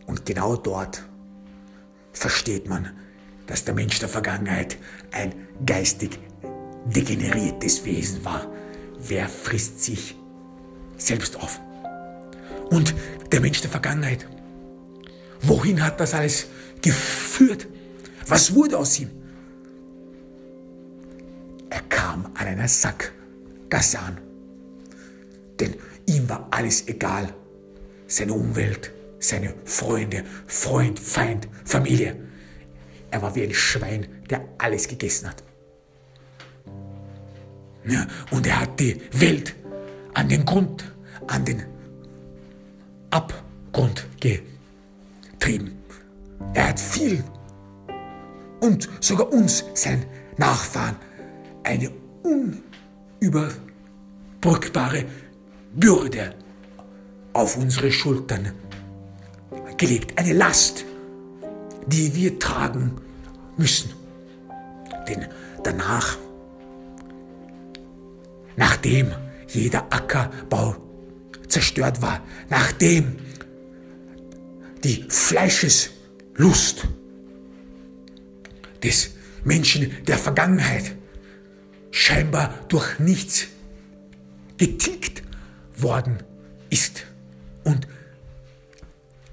Und 0.06 0.26
genau 0.26 0.56
dort 0.56 1.04
versteht 2.12 2.68
man, 2.68 2.92
dass 3.48 3.64
der 3.64 3.74
Mensch 3.74 4.00
der 4.00 4.10
Vergangenheit 4.10 4.78
ein 5.12 5.34
geistig 5.66 6.20
degeneriertes 6.86 7.86
Wesen 7.86 8.24
war. 8.24 8.48
Wer 9.00 9.28
frisst 9.28 9.84
sich 9.84 10.16
selbst 10.98 11.38
auf? 11.38 11.60
Und 12.70 12.94
der 13.32 13.42
Mensch 13.42 13.62
der 13.62 13.70
Vergangenheit, 13.70 14.28
wohin 15.44 15.84
hat 15.84 16.00
das 16.00 16.14
alles 16.14 16.48
geführt? 16.82 17.68
Was 18.28 18.54
wurde 18.54 18.78
aus 18.78 19.00
ihm? 19.00 19.10
Er 21.70 21.82
kam 21.82 22.26
an 22.36 22.48
einer 22.48 22.68
Sackgasse 22.68 24.00
an. 24.00 24.18
Denn 25.60 25.76
ihm 26.06 26.28
war 26.30 26.48
alles 26.52 26.88
egal. 26.88 27.34
Seine 28.08 28.34
Umwelt, 28.34 28.92
seine 29.20 29.54
Freunde, 29.64 30.24
Freund, 30.48 31.00
Feind, 31.00 31.48
Familie. 31.64 32.16
Er 33.10 33.22
war 33.22 33.36
wie 33.36 33.44
ein 33.44 33.54
Schwein, 33.54 34.08
der 34.30 34.44
alles 34.58 34.88
gegessen 34.88 35.30
hat. 35.30 35.44
Ja, 37.88 38.06
und 38.32 38.46
er 38.46 38.62
hat 38.62 38.80
die 38.80 39.02
Welt 39.14 39.56
an 40.14 40.30
den 40.30 40.46
Grund, 40.46 40.84
an 41.28 41.46
den 41.46 41.64
Abgrund 43.10 44.06
getrieben. 45.42 45.78
Er 46.54 46.70
hat 46.70 46.80
viel 46.80 47.22
und 48.62 48.88
sogar 49.00 49.34
uns, 49.34 49.66
sein 49.74 50.06
Nachfahren, 50.38 50.96
eine 51.64 51.92
unüberbrückbare 53.20 55.06
Bürde 55.74 56.36
auf 57.34 57.58
unsere 57.58 57.92
Schultern 57.92 58.52
gelegt, 59.78 60.18
eine 60.20 60.34
Last, 60.34 60.86
die 61.88 62.14
wir 62.16 62.38
tragen 62.38 63.02
müssen. 63.58 63.90
Denn 65.08 65.26
danach, 65.64 66.18
nachdem 68.56 69.12
jeder 69.48 69.88
Ackerbau 69.90 70.76
zerstört 71.48 72.02
war, 72.02 72.22
nachdem 72.50 73.16
die 74.84 75.06
Fleischeslust 75.10 76.88
des 78.84 79.12
Menschen 79.44 80.04
der 80.06 80.17
Vergangenheit 80.17 80.96
scheinbar 81.91 82.54
durch 82.67 83.00
nichts 83.00 83.48
getilgt 84.58 85.24
worden 85.78 86.24
ist 86.70 87.06
und 87.63 87.88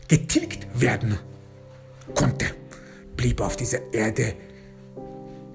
getilgt 0.09 0.67
werden 0.81 1.19
konnte, 2.15 2.47
blieb 3.17 3.41
auf 3.41 3.57
dieser 3.57 3.93
Erde 3.93 4.35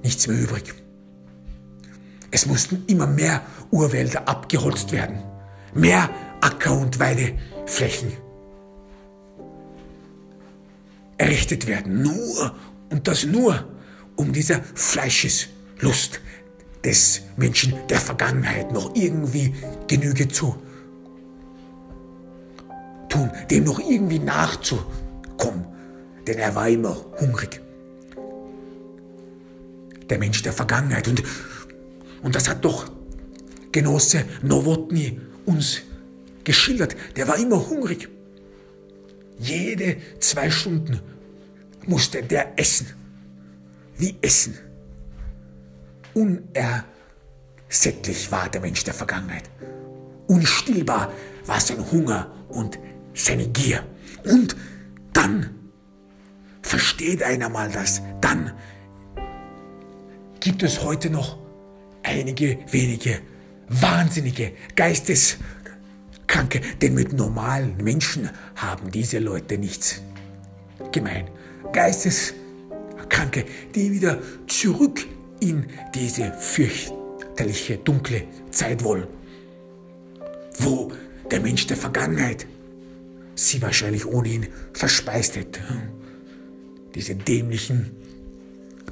nichts 0.04 0.28
mehr 0.28 0.40
übrig. 0.40 0.74
Es 2.32 2.46
mussten 2.46 2.84
immer 2.88 3.08
mehr 3.08 3.46
Urwälder 3.72 4.28
abgeholzt 4.28 4.92
werden, 4.92 5.20
mehr 5.74 6.10
Acker- 6.42 6.78
und 6.78 7.00
Weideflächen 7.00 8.12
errichtet 11.18 11.68
werden, 11.68 12.02
nur 12.02 12.56
und 12.92 13.08
das 13.08 13.26
nur 13.26 13.68
um 14.16 14.34
dieser 14.34 14.62
Fleischeslust 14.76 16.20
des 16.84 17.22
Menschen 17.38 17.74
der 17.90 18.00
Vergangenheit 18.00 18.72
noch 18.72 18.96
irgendwie 18.96 19.54
Genüge 19.88 20.28
zu 20.28 20.56
tun, 23.10 23.32
dem 23.50 23.64
noch 23.64 23.80
irgendwie 23.80 24.20
nachzukommen, 24.20 25.66
denn 26.28 26.38
er 26.38 26.56
war 26.56 26.68
immer 26.68 26.96
hungrig. 27.20 27.62
Der 30.10 30.20
Mensch 30.20 30.42
der 30.42 30.54
Vergangenheit 30.54 31.08
und, 31.08 31.24
und 32.22 32.36
das 32.36 32.50
hat 32.50 32.64
doch 32.66 32.92
Genosse 33.72 34.26
Nowotny 34.42 35.20
uns 35.46 35.82
geschildert, 36.44 36.96
der 37.16 37.28
war 37.28 37.38
immer 37.38 37.70
hungrig. 37.70 38.10
Jede 39.40 39.98
zwei 40.20 40.50
Stunden 40.50 41.00
musste 41.86 42.24
der 42.24 42.60
essen. 42.60 42.88
Wie 43.98 44.16
essen 44.22 44.58
unersättlich 46.14 48.32
war 48.32 48.50
der 48.50 48.62
Mensch 48.62 48.84
der 48.84 48.94
Vergangenheit. 48.94 49.50
Unstillbar 50.28 51.12
war 51.46 51.60
sein 51.60 51.92
Hunger 51.92 52.32
und 52.50 52.78
seine 53.14 53.48
Gier. 53.48 53.84
Und 54.24 54.56
dann 55.12 55.50
versteht 56.62 57.24
einer 57.24 57.50
mal 57.50 57.72
das, 57.72 58.02
dann 58.22 58.54
gibt 60.40 60.64
es 60.64 60.84
heute 60.84 61.10
noch 61.10 61.38
einige 62.04 62.60
wenige 62.72 63.20
wahnsinnige 63.70 64.52
Geisteskranke, 66.34 66.62
denn 66.82 66.96
mit 66.96 67.14
normalen 67.14 67.78
Menschen 67.78 68.30
haben 68.56 68.90
diese 68.90 69.20
Leute 69.20 69.58
nichts 69.60 70.02
gemein. 70.92 71.28
Geisteskranke, 71.72 73.46
die 73.76 73.92
wieder 73.92 74.20
zurück 74.48 75.06
in 75.40 75.68
diese 75.94 76.34
fürchterliche 76.34 77.78
dunkle 77.78 78.24
Zeit 78.50 78.84
wohl, 78.84 79.08
wo 80.58 80.92
der 81.30 81.40
Mensch 81.40 81.68
der 81.68 81.78
Vergangenheit 81.78 82.48
sie 83.36 83.62
wahrscheinlich 83.62 84.06
ohne 84.06 84.30
ihn 84.30 84.48
verspeist 84.74 85.36
hätte. 85.36 85.62
Diese 86.96 87.16
dämlichen 87.16 87.92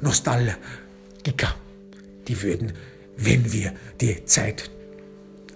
Nostalgiker, 0.00 1.56
die 2.28 2.40
würden, 2.40 2.72
wenn 3.16 3.52
wir 3.52 3.72
die 4.00 4.24
Zeit 4.26 4.70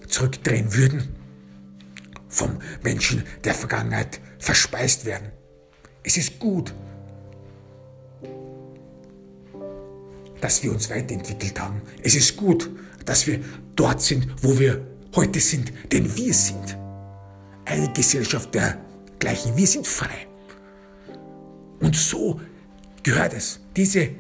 zurückdrehen 0.08 0.74
würden, 0.74 1.15
vom 2.36 2.58
Menschen 2.82 3.24
der 3.44 3.54
Vergangenheit 3.54 4.20
verspeist 4.38 5.06
werden. 5.06 5.32
Es 6.02 6.16
ist 6.16 6.38
gut, 6.38 6.74
dass 10.40 10.62
wir 10.62 10.70
uns 10.70 10.90
weiterentwickelt 10.90 11.58
haben. 11.58 11.80
Es 12.02 12.14
ist 12.14 12.36
gut, 12.36 12.70
dass 13.06 13.26
wir 13.26 13.40
dort 13.74 14.02
sind, 14.02 14.26
wo 14.42 14.58
wir 14.58 14.86
heute 15.14 15.40
sind, 15.40 15.72
denn 15.90 16.14
wir 16.14 16.34
sind 16.34 16.76
eine 17.64 17.92
Gesellschaft 17.92 18.54
der 18.54 18.78
Gleichen. 19.18 19.56
Wir 19.56 19.66
sind 19.66 19.86
frei. 19.86 20.26
Und 21.80 21.96
so 21.96 22.40
gehört 23.02 23.32
es. 23.32 23.60
Diese 23.74 24.10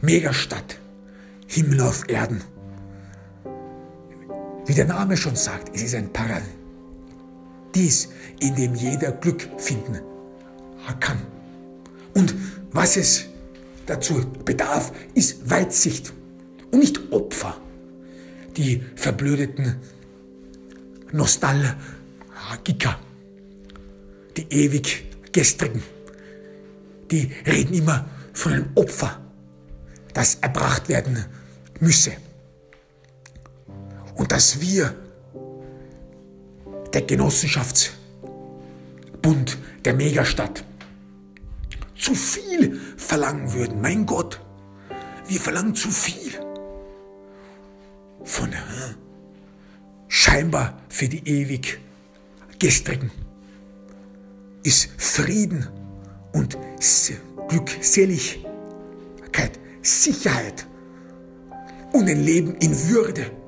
Megastadt, 0.00 0.78
Himmel 1.46 1.82
auf 1.82 2.08
Erden. 2.08 2.42
Wie 4.70 4.74
der 4.74 4.86
Name 4.86 5.16
schon 5.16 5.34
sagt, 5.34 5.74
es 5.74 5.82
ist 5.82 5.96
ein 5.96 6.12
Paradies, 6.12 8.08
in 8.38 8.54
dem 8.54 8.76
jeder 8.76 9.10
Glück 9.10 9.48
finden 9.58 9.98
kann. 11.00 11.18
Und 12.14 12.36
was 12.70 12.96
es 12.96 13.24
dazu 13.86 14.24
bedarf, 14.44 14.92
ist 15.12 15.50
Weitsicht 15.50 16.12
und 16.70 16.78
nicht 16.78 17.00
Opfer. 17.10 17.60
Die 18.56 18.80
verblödeten 18.94 19.74
Nostalgiker, 21.10 21.76
die 24.36 24.46
ewig 24.50 25.04
gestrigen, 25.32 25.82
die 27.10 27.32
reden 27.44 27.74
immer 27.74 28.08
von 28.32 28.52
einem 28.52 28.68
Opfer, 28.76 29.20
das 30.14 30.36
erbracht 30.36 30.88
werden 30.88 31.24
müsse. 31.80 32.12
Und 34.20 34.30
dass 34.32 34.60
wir, 34.60 34.94
der 36.92 37.00
Genossenschaftsbund 37.00 37.96
der 39.82 39.94
Megastadt, 39.94 40.62
zu 41.96 42.14
viel 42.14 42.78
verlangen 42.98 43.54
würden. 43.54 43.80
Mein 43.80 44.04
Gott, 44.04 44.38
wir 45.26 45.40
verlangen 45.40 45.74
zu 45.74 45.90
viel 45.90 46.32
von 48.22 48.52
äh, 48.52 48.56
scheinbar 50.08 50.82
für 50.90 51.08
die 51.08 51.26
ewig 51.26 51.80
gestrigen 52.58 53.10
ist 54.62 54.90
Frieden 54.98 55.66
und 56.34 56.58
Glückseligkeit, 57.48 58.44
Sicherheit 59.80 60.66
und 61.94 62.06
ein 62.06 62.22
Leben 62.22 62.54
in 62.56 62.90
Würde 62.90 63.39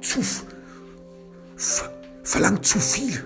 zu 0.00 0.22
verlangt 2.22 2.66
zu 2.66 2.80
viel. 2.80 3.24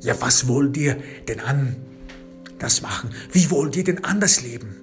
Ja, 0.00 0.20
was 0.20 0.48
wollt 0.48 0.76
ihr 0.76 0.96
denn 1.28 1.40
an 1.40 1.76
das 2.58 2.82
machen? 2.82 3.10
Wie 3.32 3.50
wollt 3.50 3.76
ihr 3.76 3.84
denn 3.84 4.02
anders 4.04 4.42
leben? 4.42 4.76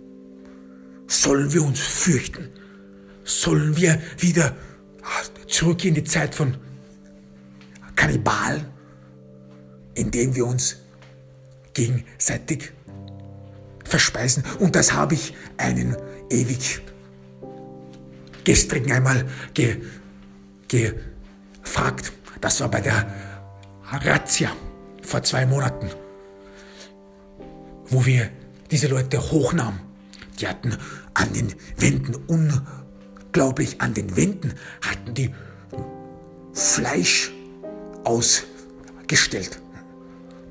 Sollen 1.07 1.53
wir 1.53 1.63
uns 1.63 1.79
fürchten? 1.79 2.49
Sollen 3.23 3.75
wir 3.77 3.99
wieder 4.17 4.55
zurück 5.47 5.83
in 5.85 5.95
die 5.95 6.03
Zeit 6.03 6.33
von 6.33 6.55
Kannibalen, 7.95 8.65
indem 9.95 10.35
wir 10.35 10.45
uns 10.45 10.77
gegenseitig 11.73 12.71
verspeisen? 13.83 14.43
Und 14.59 14.75
das 14.75 14.93
habe 14.93 15.15
ich 15.15 15.33
einen 15.57 15.95
ewig 16.29 16.81
gestrigen 18.43 18.91
einmal 18.91 19.27
ge, 19.53 19.77
gefragt. 20.71 22.11
Das 22.39 22.59
war 22.61 22.69
bei 22.69 22.81
der 22.81 23.05
Razzia 24.03 24.51
vor 25.03 25.21
zwei 25.23 25.45
Monaten 25.45 25.89
wo 27.91 28.05
wir 28.05 28.29
diese 28.71 28.87
Leute 28.87 29.21
hochnahmen. 29.31 29.79
Die 30.39 30.47
hatten 30.47 30.75
an 31.13 31.31
den 31.33 31.53
Wänden, 31.77 32.15
unglaublich 32.27 33.79
an 33.79 33.93
den 33.93 34.15
Wänden, 34.15 34.53
hatten 34.81 35.13
die 35.13 35.29
Fleisch 36.53 37.31
ausgestellt. 38.05 39.61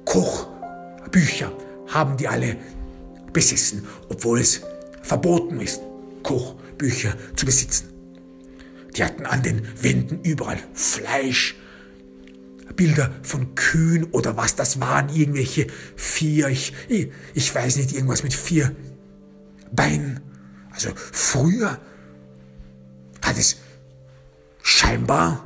Kochbücher 0.05 1.53
haben 1.89 2.17
die 2.17 2.29
alle 2.29 2.57
besessen, 3.33 3.87
obwohl 4.09 4.41
es 4.41 4.61
verboten 5.03 5.61
ist, 5.61 5.81
Kochbücher 6.23 7.15
zu 7.37 7.47
besitzen. 7.47 7.89
Die 8.96 9.05
hatten 9.05 9.26
an 9.26 9.42
den 9.42 9.62
Wänden 9.81 10.20
überall 10.22 10.59
Fleisch, 10.74 11.57
Bilder 12.76 13.11
von 13.22 13.55
Kühen 13.55 14.05
oder 14.05 14.37
was 14.37 14.55
das 14.55 14.81
waren, 14.81 15.09
irgendwelche 15.11 15.66
vier, 15.96 16.48
ich, 16.48 16.72
ich 17.35 17.55
weiß 17.55 17.76
nicht, 17.76 17.92
irgendwas 17.92 18.22
mit 18.22 18.33
vier 18.33 18.74
Beinen. 19.72 20.20
Also 20.70 20.90
früher 20.94 21.79
hat 23.22 23.38
es 23.38 23.57
scheinbar, 24.62 25.44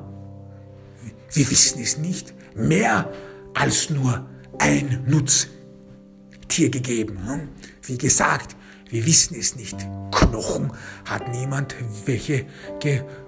wir 1.33 1.50
wissen 1.50 1.83
es 1.83 1.98
nicht, 1.98 2.35
mehr 2.54 3.12
als 3.54 3.90
nur 3.90 4.28
ein 4.59 5.04
Nutztier 5.07 6.70
gegeben. 6.70 7.26
Hm? 7.26 7.48
Wie 7.83 7.98
gesagt, 7.98 8.54
wir 8.90 9.04
wissen 9.07 9.37
es 9.37 9.57
nicht. 9.57 9.76
Knochen 10.12 10.72
hat 11.04 11.28
niemand 11.28 11.74
welche 12.07 12.46
gefunden. 12.80 13.24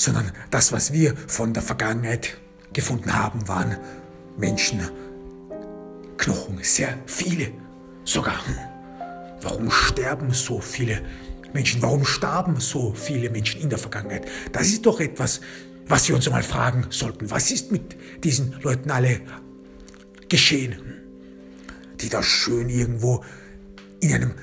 Sondern 0.00 0.32
das, 0.50 0.72
was 0.72 0.92
wir 0.92 1.14
von 1.26 1.52
der 1.52 1.62
Vergangenheit 1.62 2.38
gefunden 2.72 3.12
haben, 3.12 3.46
waren 3.48 3.76
Menschenknochen, 4.38 4.94
sehr 6.62 6.96
viele 7.06 7.52
sogar. 8.04 8.40
Warum 9.42 9.70
sterben 9.70 10.32
so 10.32 10.60
viele 10.60 11.02
Menschen? 11.52 11.82
Warum 11.82 12.04
starben 12.04 12.60
so 12.60 12.92
viele 12.94 13.30
Menschen 13.30 13.60
in 13.60 13.68
der 13.68 13.78
Vergangenheit? 13.78 14.26
Das 14.52 14.68
ist 14.68 14.86
doch 14.86 15.00
etwas, 15.00 15.40
was 15.86 16.08
wir 16.08 16.14
uns 16.14 16.26
einmal 16.26 16.42
fragen 16.42 16.86
sollten. 16.90 17.30
Was 17.30 17.50
ist 17.50 17.72
mit 17.72 17.96
diesen 18.24 18.56
Leuten 18.62 18.90
alle 18.90 19.20
geschehen, 20.28 20.76
die 22.00 22.08
da 22.08 22.22
schön 22.22 22.68
irgendwo 22.68 23.24
in 24.00 24.14
einem, 24.14 24.34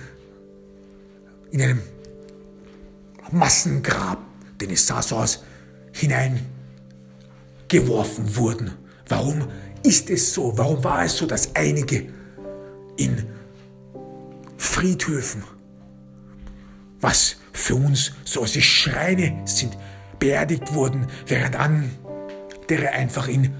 in 1.51 1.61
einem 1.61 1.81
Massengrab, 3.31 4.19
denn 4.59 4.71
es 4.71 4.87
sah 4.87 5.01
so 5.01 5.17
aus, 5.17 5.43
hineingeworfen 5.93 8.35
wurden. 8.35 8.73
Warum 9.07 9.47
ist 9.83 10.09
es 10.09 10.33
so? 10.33 10.57
Warum 10.57 10.83
war 10.83 11.05
es 11.05 11.15
so, 11.17 11.25
dass 11.25 11.55
einige 11.55 12.09
in 12.97 13.23
Friedhöfen, 14.57 15.43
was 16.99 17.37
für 17.53 17.75
uns 17.75 18.11
so 18.23 18.41
als 18.41 18.61
Schreine 18.63 19.41
sind, 19.45 19.77
beerdigt 20.19 20.73
wurden, 20.73 21.07
während 21.27 21.55
andere 21.55 22.89
einfach 22.91 23.27
in 23.27 23.53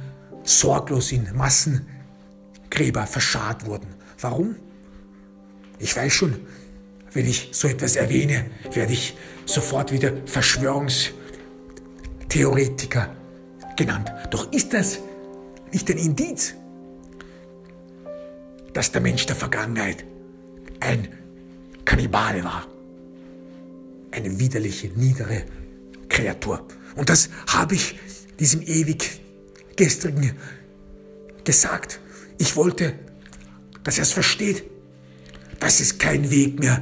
sorglos 0.43 1.11
in 1.11 1.35
Massengräber 1.35 3.05
verscharrt 3.05 3.65
wurden. 3.65 3.87
Warum? 4.19 4.55
Ich 5.79 5.95
weiß 5.95 6.11
schon, 6.11 6.35
wenn 7.13 7.25
ich 7.25 7.49
so 7.51 7.67
etwas 7.67 7.95
erwähne, 7.95 8.45
werde 8.73 8.93
ich 8.93 9.15
sofort 9.45 9.91
wieder 9.91 10.11
Verschwörungs- 10.25 11.11
Theoretiker 12.29 13.15
genannt. 13.75 14.11
Doch 14.31 14.51
ist 14.51 14.73
das 14.73 14.99
nicht 15.71 15.89
ein 15.89 15.97
Indiz, 15.97 16.53
dass 18.73 18.91
der 18.91 19.01
Mensch 19.01 19.25
der 19.25 19.35
Vergangenheit 19.35 20.05
ein 20.79 21.07
Kannibale 21.85 22.43
war? 22.43 22.67
Eine 24.11 24.39
widerliche, 24.39 24.89
niedere 24.89 25.43
Kreatur. 26.09 26.65
Und 26.95 27.09
das 27.09 27.29
habe 27.47 27.75
ich 27.75 27.97
diesem 28.39 28.61
ewig 28.61 29.21
gestrigen 29.75 30.33
gesagt. 31.43 31.99
Ich 32.37 32.55
wollte, 32.55 32.93
dass 33.83 33.97
er 33.97 34.03
es 34.03 34.11
versteht, 34.11 34.63
dass 35.59 35.79
es 35.79 35.97
keinen 35.97 36.29
Weg 36.29 36.59
mehr 36.59 36.81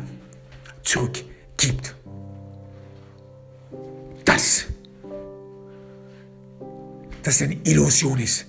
zurück 0.84 1.24
gibt. 1.58 1.96
Das 4.24 4.66
dass 7.26 7.38
es 7.38 7.42
eine 7.42 7.58
Illusion 7.64 8.20
ist, 8.20 8.46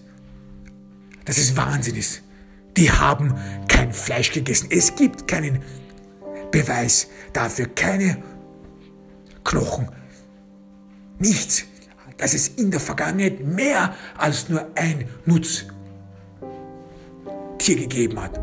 dass 1.25 1.39
es 1.39 1.57
Wahnsinn 1.57 1.97
ist. 1.97 2.23
Die 2.77 2.91
haben 2.91 3.35
kein 3.69 3.91
Fleisch 3.91 4.31
gegessen. 4.31 4.69
Es 4.71 4.95
gibt 4.95 5.27
keinen 5.27 5.63
Beweis 6.51 7.09
dafür, 7.33 7.69
keine 7.75 8.23
Knochen, 9.45 9.89
nichts, 11.19 11.65
dass 12.19 12.35
es 12.35 12.49
in 12.49 12.71
der 12.71 12.81
Vergangenheit 12.81 13.41
mehr 13.41 13.95
als 14.19 14.51
nur 14.51 14.67
ein 14.75 15.09
Nutztier 15.25 15.67
gegeben 17.59 18.21
hat. 18.21 18.39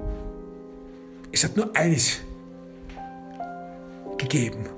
Es 1.34 1.44
hat 1.44 1.58
nur 1.58 1.76
eines 1.76 2.22
gegeben 4.20 4.70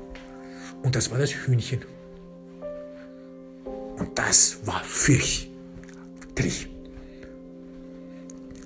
und 0.83 0.95
das 0.95 1.11
war 1.11 1.17
das 1.17 1.31
Hühnchen. 1.31 1.81
Und 3.97 4.17
das 4.17 4.65
war 4.65 4.81
fürchterlich. 4.83 6.69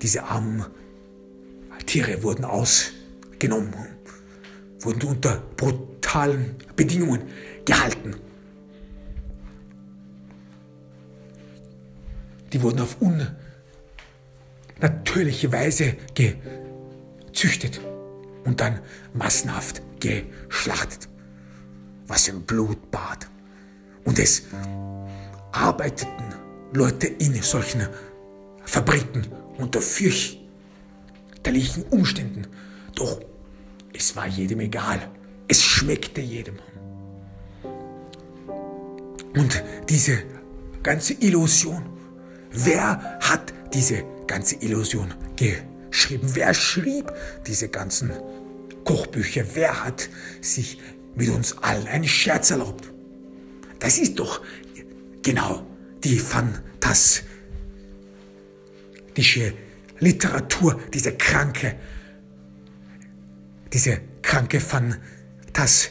Diese 0.00 0.22
armen 0.22 0.64
Tiere 1.84 2.22
wurden 2.22 2.44
ausgenommen, 2.44 3.74
wurden 4.78 5.02
unter 5.08 5.42
brutalen 5.56 6.54
Bedingungen 6.76 7.22
gehalten. 7.64 8.14
Die 12.52 12.62
wurden 12.62 12.80
auf 12.80 12.96
unnatürliche 14.78 15.50
Weise 15.50 15.96
gezüchtet 17.40 17.80
und 18.44 18.60
dann 18.60 18.80
massenhaft 19.14 19.80
geschlachtet. 19.98 21.08
Was 22.06 22.28
ein 22.28 22.42
Blutbad. 22.42 23.28
Und 24.04 24.18
es 24.18 24.42
arbeiteten 25.52 26.34
Leute 26.74 27.06
in 27.06 27.40
solchen 27.42 27.88
Fabriken 28.64 29.26
unter 29.56 29.80
fürchterlichen 29.80 31.84
Umständen. 31.90 32.46
Doch 32.94 33.20
es 33.94 34.14
war 34.16 34.26
jedem 34.26 34.60
egal. 34.60 35.08
Es 35.48 35.62
schmeckte 35.62 36.20
jedem. 36.20 36.58
Und 39.34 39.64
diese 39.88 40.18
ganze 40.82 41.14
Illusion, 41.14 41.82
wer 42.50 43.18
hat 43.20 43.54
diese 43.72 44.04
ganze 44.26 44.56
Illusion 44.56 45.14
geschrieben? 45.90 46.30
Wer 46.34 46.54
schrieb 46.54 47.12
diese 47.46 47.68
ganzen 47.68 48.10
Kochbücher? 48.84 49.44
Wer 49.54 49.84
hat 49.84 50.08
sich 50.40 50.78
mit 51.14 51.28
uns 51.28 51.58
allen 51.58 51.86
einen 51.86 52.08
Scherz 52.08 52.50
erlaubt? 52.50 52.90
Das 53.78 53.98
ist 53.98 54.18
doch 54.18 54.40
genau 55.22 55.66
die 56.04 56.18
fantastische 56.18 57.24
Literatur, 59.98 60.80
diese 60.92 61.12
kranke, 61.12 61.76
diese 63.72 64.00
kranke 64.22 64.60
fantastische 64.60 65.90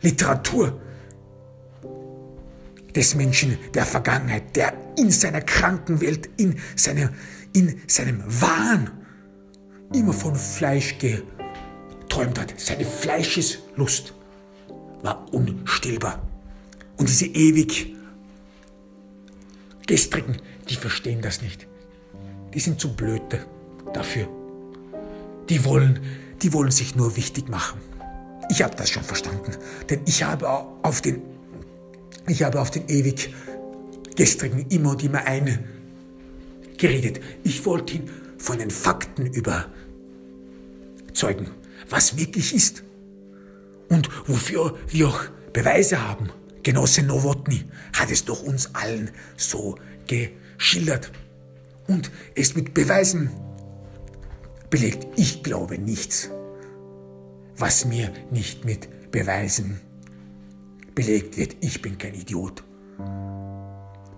Literatur 0.00 0.80
des 2.94 3.14
Menschen 3.14 3.58
der 3.74 3.86
Vergangenheit, 3.86 4.56
der 4.56 4.72
in 4.96 5.10
seiner 5.10 5.40
kranken 5.40 6.00
Welt, 6.00 6.28
in, 6.36 6.58
seine, 6.76 7.12
in 7.52 7.80
seinem 7.86 8.22
Wahn 8.26 8.90
immer 9.92 10.12
von 10.12 10.36
Fleisch 10.36 10.96
geträumt 10.98 12.38
hat. 12.38 12.54
Seine 12.56 12.84
Fleischeslust 12.84 14.14
war 15.02 15.32
unstillbar. 15.32 16.22
Und 16.96 17.08
diese 17.08 17.26
ewig 17.26 17.94
gestrigen, 19.86 20.36
die 20.68 20.76
verstehen 20.76 21.20
das 21.22 21.42
nicht. 21.42 21.66
Die 22.54 22.60
sind 22.60 22.80
zu 22.80 22.94
blöd 22.94 23.22
dafür. 23.92 24.28
Die 25.48 25.64
wollen, 25.64 26.00
die 26.42 26.52
wollen 26.52 26.70
sich 26.70 26.94
nur 26.94 27.16
wichtig 27.16 27.48
machen. 27.48 27.80
Ich 28.50 28.62
habe 28.62 28.76
das 28.76 28.90
schon 28.90 29.02
verstanden, 29.02 29.52
denn 29.88 30.00
ich 30.06 30.22
habe 30.22 30.48
auf 30.48 31.00
den, 31.00 31.22
ich 32.26 32.42
habe 32.42 32.60
auf 32.60 32.70
den 32.70 32.88
ewig 32.88 33.32
gestrigen 34.16 34.66
immer 34.68 34.90
und 34.90 35.02
immer 35.02 35.24
eingeredet. 36.80 37.20
Ich 37.44 37.64
wollte 37.66 37.94
ihn 37.94 38.10
von 38.38 38.58
den 38.58 38.70
Fakten 38.70 39.26
überzeugen, 39.26 39.70
was 41.88 42.16
wirklich 42.16 42.54
ist 42.54 42.82
und 43.88 44.08
wofür 44.28 44.78
wir 44.88 45.08
auch 45.08 45.24
Beweise 45.52 46.06
haben. 46.06 46.30
Genosse 46.62 47.02
Nowotny 47.02 47.64
hat 47.94 48.10
es 48.10 48.24
doch 48.24 48.42
uns 48.42 48.74
allen 48.74 49.10
so 49.36 49.76
geschildert 50.06 51.10
und 51.86 52.10
es 52.34 52.54
mit 52.54 52.74
Beweisen 52.74 53.30
belegt. 54.68 55.06
Ich 55.16 55.42
glaube 55.42 55.78
nichts, 55.78 56.30
was 57.56 57.86
mir 57.86 58.12
nicht 58.30 58.64
mit 58.64 59.10
Beweisen 59.10 59.80
belegt 60.94 61.36
wird. 61.36 61.56
Ich 61.60 61.82
bin 61.82 61.98
kein 61.98 62.14
Idiot. 62.14 62.62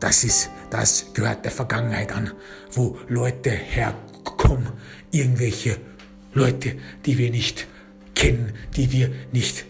Das 0.03 0.25
ist, 0.25 0.51
das 0.69 1.15
gehört 1.15 1.45
der 1.45 1.53
Vergangenheit 1.53 2.11
an, 2.11 2.33
wo 2.73 2.99
Leute 3.07 3.51
herkommen, 3.51 4.67
irgendwelche 5.13 5.77
Leute, 6.35 6.75
die 7.07 7.19
wir 7.19 7.31
nicht 7.31 7.69
kennen, 8.17 8.53
die 8.75 8.91
wir 8.91 9.13
nicht 9.31 9.65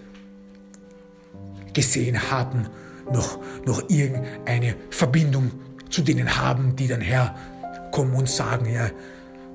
gesehen 1.75 2.31
haben, 2.31 2.67
noch, 3.13 3.41
noch 3.67 3.91
irgendeine 3.91 4.75
Verbindung 4.89 5.51
zu 5.91 6.01
denen 6.01 6.35
haben, 6.35 6.77
die 6.77 6.89
dann 6.89 7.03
herkommen 7.03 8.15
und 8.15 8.31
sagen, 8.31 8.73
ja, 8.73 8.91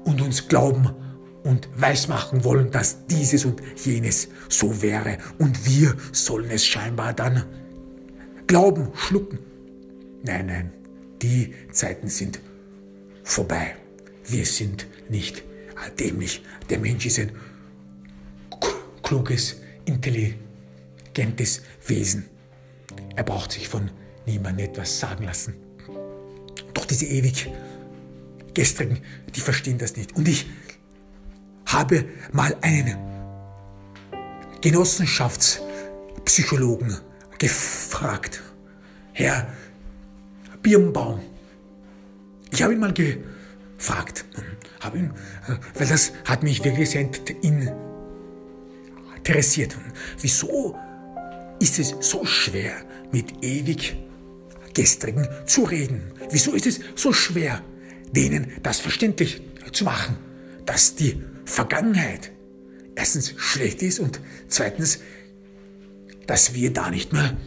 und 0.04 0.22
uns 0.22 0.48
glauben 0.48 0.92
und 1.44 1.70
weismachen 1.76 2.44
wollen, 2.44 2.70
dass 2.70 3.08
dieses 3.08 3.46
und 3.46 3.63
jenes 3.84 4.28
so 4.48 4.80
wäre. 4.84 5.18
Und 5.40 5.66
wir 5.66 5.96
sollen 6.12 6.52
es 6.52 6.68
scheinbar 6.68 7.13
dann 7.13 7.46
glauben, 8.46 8.90
schlucken. 8.94 9.40
Nein, 10.28 10.46
nein, 10.48 10.72
die 11.22 11.54
Zeiten 11.72 12.10
sind 12.10 12.42
vorbei. 13.24 13.78
Wir 14.26 14.46
sind 14.46 14.86
nicht 15.10 15.42
dämlich. 15.98 16.44
Der 16.70 16.80
Mensch 16.80 17.06
ist 17.06 17.20
ein 17.20 17.32
kluges, 19.02 19.62
intelligentes 19.86 21.62
Wesen. 21.86 22.26
Er 23.16 23.24
braucht 23.24 23.54
sich 23.54 23.70
von 23.70 23.90
niemandem 24.26 24.68
etwas 24.68 25.00
sagen 25.00 25.24
lassen. 25.24 25.54
Doch 26.74 26.84
diese 26.84 27.06
ewig 27.06 27.50
gestrigen, 28.54 29.00
die 29.34 29.40
verstehen 29.40 29.78
das 29.78 29.96
nicht. 29.96 30.13
Und 30.18 30.28
ich 30.28 30.46
habe 31.68 32.04
mal 32.34 32.54
einen 32.62 32.98
Genossenschaftspsychologen 34.60 36.98
gefragt, 37.38 38.44
Herr 39.13 39.48
Birnbaum, 40.68 41.22
ich 42.52 42.62
habe 42.62 42.74
ihn 42.74 42.80
mal 42.80 42.94
gefragt, 42.94 44.26
habe 44.82 44.98
ihn, 44.98 45.14
weil 45.76 45.88
das 45.88 46.12
hat 46.26 46.44
mich 46.44 46.62
wirklich 46.62 46.90
sehr 46.90 47.10
interessiert. 49.16 49.78
Wieso 50.20 50.78
ist 51.62 51.80
es 51.80 51.96
so 52.02 52.26
schwer, 52.26 52.74
mit 53.14 53.46
ewig 53.46 53.96
gestrigen 54.74 55.26
zu 55.46 55.64
reden? 55.64 56.12
Wieso 56.32 56.52
ist 56.52 56.68
es 56.68 56.82
so 56.96 57.14
schwer, 57.14 57.62
denen 58.12 58.52
das 58.62 58.82
verständlich 58.82 59.42
zu 59.72 59.86
machen, 59.86 60.18
dass 60.66 60.96
die 60.96 61.24
Vergangenheit 61.46 62.34
erstens 62.96 63.34
schlecht 63.38 63.82
ist 63.84 64.00
und 64.00 64.20
zweitens, 64.50 65.00
dass 66.26 66.54
wir 66.54 66.74
da 66.74 66.90
nicht 66.90 67.14
mehr 67.14 67.38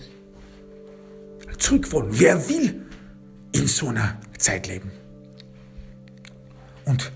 zurück 1.59 1.93
wollen. 1.93 2.09
Wer 2.13 2.49
will 2.49 2.87
in 3.53 3.67
so 3.67 3.89
einer 3.89 4.21
Zeit 4.39 4.69
leben? 4.69 4.91
Und 6.85 7.11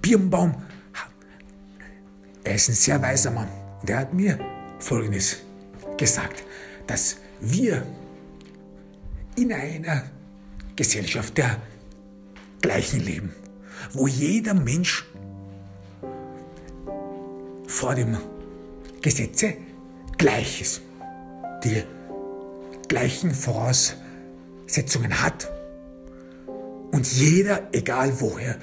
Birnbaum, 0.00 0.62
er 2.44 2.54
ist 2.54 2.68
ein 2.68 2.74
sehr 2.74 3.02
weiser 3.02 3.30
Mann. 3.30 3.48
Der 3.82 3.98
hat 3.98 4.14
mir 4.14 4.38
Folgendes 4.78 5.38
gesagt, 5.96 6.44
dass 6.86 7.16
wir 7.40 7.84
in 9.36 9.52
einer 9.52 10.04
Gesellschaft 10.74 11.36
der 11.36 11.60
gleichen 12.60 13.00
leben, 13.00 13.34
wo 13.92 14.06
jeder 14.06 14.54
Mensch 14.54 15.04
vor 17.66 17.94
dem 17.94 18.16
Gesetze 19.02 19.54
gleich 20.18 20.60
ist, 20.60 20.82
die 21.64 21.82
gleichen 22.88 23.34
Voraussetzungen 23.34 25.22
hat 25.22 25.50
und 26.92 27.06
jeder, 27.12 27.68
egal 27.72 28.20
woher, 28.20 28.56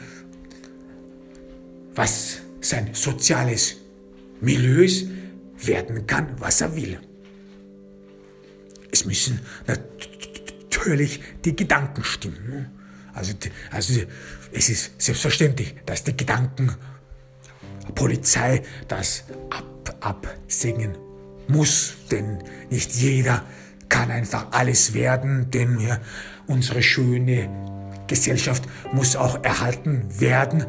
was 1.95 2.39
sein 2.61 2.89
soziales 2.93 3.77
Milieu 4.41 4.83
ist, 4.83 5.07
werden 5.57 6.07
kann, 6.07 6.35
was 6.39 6.61
er 6.61 6.75
will. 6.75 6.99
es 8.93 9.05
müssen 9.05 9.39
natürlich 9.67 11.19
die 11.43 11.55
Gedanken 11.55 12.03
stimmen. 12.03 12.69
Also, 13.13 13.33
also 13.71 14.01
es 14.51 14.69
ist 14.69 14.91
selbstverständlich, 15.01 15.75
dass 15.85 16.03
die 16.03 16.15
Gedanken 16.15 16.75
Polizei 17.95 18.61
das 18.87 19.23
ab, 19.49 19.95
absingen 20.01 20.97
muss, 21.47 21.95
denn 22.11 22.39
nicht 22.69 22.93
jeder 22.93 23.43
kann 23.89 24.09
einfach 24.11 24.47
alles 24.51 24.93
werden, 24.93 25.51
denn 25.51 25.77
unsere 26.47 26.81
schöne 26.81 27.49
Gesellschaft 28.07 28.63
muss 28.91 29.15
auch 29.15 29.43
erhalten 29.43 30.19
werden. 30.19 30.65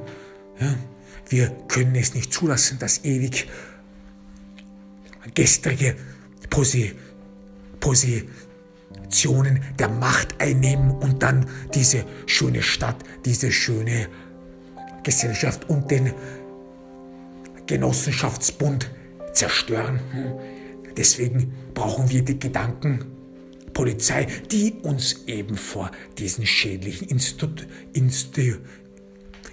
Wir 1.28 1.50
können 1.68 1.94
es 1.94 2.14
nicht 2.14 2.32
zulassen, 2.32 2.78
dass 2.78 3.04
ewig 3.04 3.48
gestrige 5.34 5.96
Posi 6.50 6.94
Positionen 7.80 9.62
der 9.78 9.88
Macht 9.90 10.40
einnehmen 10.40 10.90
und 10.90 11.22
dann 11.22 11.46
diese 11.74 12.04
schöne 12.26 12.62
Stadt, 12.62 12.96
diese 13.24 13.52
schöne 13.52 14.08
Gesellschaft 15.02 15.68
und 15.68 15.90
den 15.90 16.12
Genossenschaftsbund 17.66 18.90
zerstören. 19.32 20.00
Deswegen 20.96 21.52
brauchen 21.74 22.10
wir 22.10 22.22
die 22.22 22.38
Gedankenpolizei, 22.38 24.26
die 24.50 24.74
uns 24.82 25.24
eben 25.26 25.56
vor 25.56 25.90
diesen 26.18 26.46
schädlichen 26.46 27.08
Instu 27.08 27.48
Instu 27.92 28.56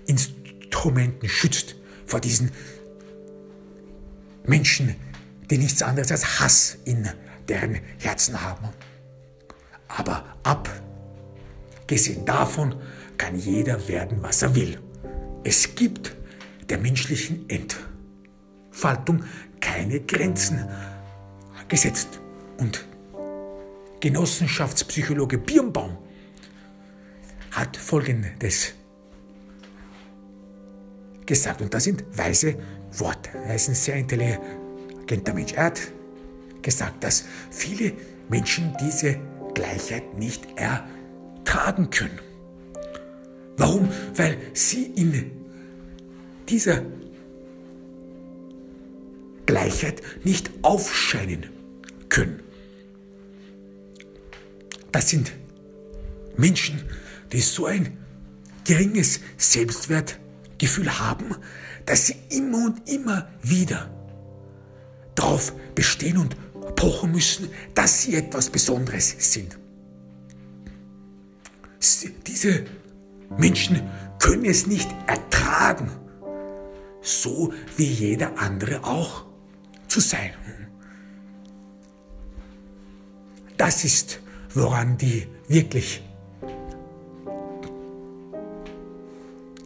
Instrumenten 0.05 1.29
schützt, 1.29 1.75
vor 2.05 2.19
diesen 2.19 2.51
Menschen, 4.45 4.95
die 5.49 5.57
nichts 5.57 5.81
anderes 5.81 6.11
als 6.11 6.39
Hass 6.39 6.77
in 6.85 7.07
deren 7.47 7.79
Herzen 7.99 8.41
haben. 8.41 8.69
Aber 9.87 10.25
abgesehen 10.43 12.25
davon 12.25 12.75
kann 13.17 13.37
jeder 13.37 13.87
werden, 13.87 14.17
was 14.21 14.41
er 14.41 14.55
will. 14.55 14.79
Es 15.43 15.75
gibt 15.75 16.15
der 16.69 16.77
menschlichen 16.77 17.49
Entwicklung 17.49 17.90
Faltung 18.71 19.23
keine 19.59 19.99
Grenzen 20.01 20.67
gesetzt. 21.67 22.19
Und 22.57 22.85
Genossenschaftspsychologe 23.99 25.37
Birnbaum 25.37 25.97
hat 27.51 27.77
Folgendes 27.77 28.73
gesagt, 31.25 31.61
und 31.61 31.73
das 31.73 31.83
sind 31.83 32.03
weise 32.17 32.55
Worte. 32.97 33.29
Er 33.45 33.55
ist 33.55 33.69
ein 33.69 33.75
sehr 33.75 33.95
intelligenter 33.95 35.33
Mensch. 35.33 35.53
Er 35.53 35.65
hat 35.65 35.79
gesagt, 36.61 37.03
dass 37.03 37.25
viele 37.49 37.93
Menschen 38.29 38.75
diese 38.81 39.17
Gleichheit 39.53 40.17
nicht 40.17 40.47
ertragen 40.55 41.89
können. 41.89 42.19
Warum? 43.57 43.89
Weil 44.15 44.37
sie 44.53 44.85
in 44.85 45.31
dieser 46.49 46.81
Gleichheit 49.51 50.01
nicht 50.23 50.49
aufscheinen 50.61 51.49
können. 52.07 52.41
Das 54.93 55.09
sind 55.09 55.33
Menschen, 56.37 56.81
die 57.33 57.41
so 57.41 57.65
ein 57.65 57.97
geringes 58.63 59.19
Selbstwertgefühl 59.35 60.97
haben, 60.97 61.35
dass 61.85 62.07
sie 62.07 62.15
immer 62.29 62.67
und 62.67 62.89
immer 62.89 63.27
wieder 63.43 63.89
darauf 65.15 65.53
bestehen 65.75 66.17
und 66.17 66.37
pochen 66.77 67.11
müssen, 67.11 67.49
dass 67.75 68.03
sie 68.03 68.15
etwas 68.15 68.49
Besonderes 68.49 69.13
sind. 69.19 69.57
Diese 72.25 72.63
Menschen 73.37 73.81
können 74.17 74.45
es 74.45 74.65
nicht 74.65 74.89
ertragen, 75.07 75.91
so 77.01 77.53
wie 77.75 77.91
jeder 77.91 78.39
andere 78.39 78.85
auch 78.85 79.30
zu 79.91 79.99
sein. 79.99 80.31
Das 83.57 83.83
ist, 83.83 84.21
woran 84.53 84.97
die 84.97 85.27
wirklich 85.49 86.01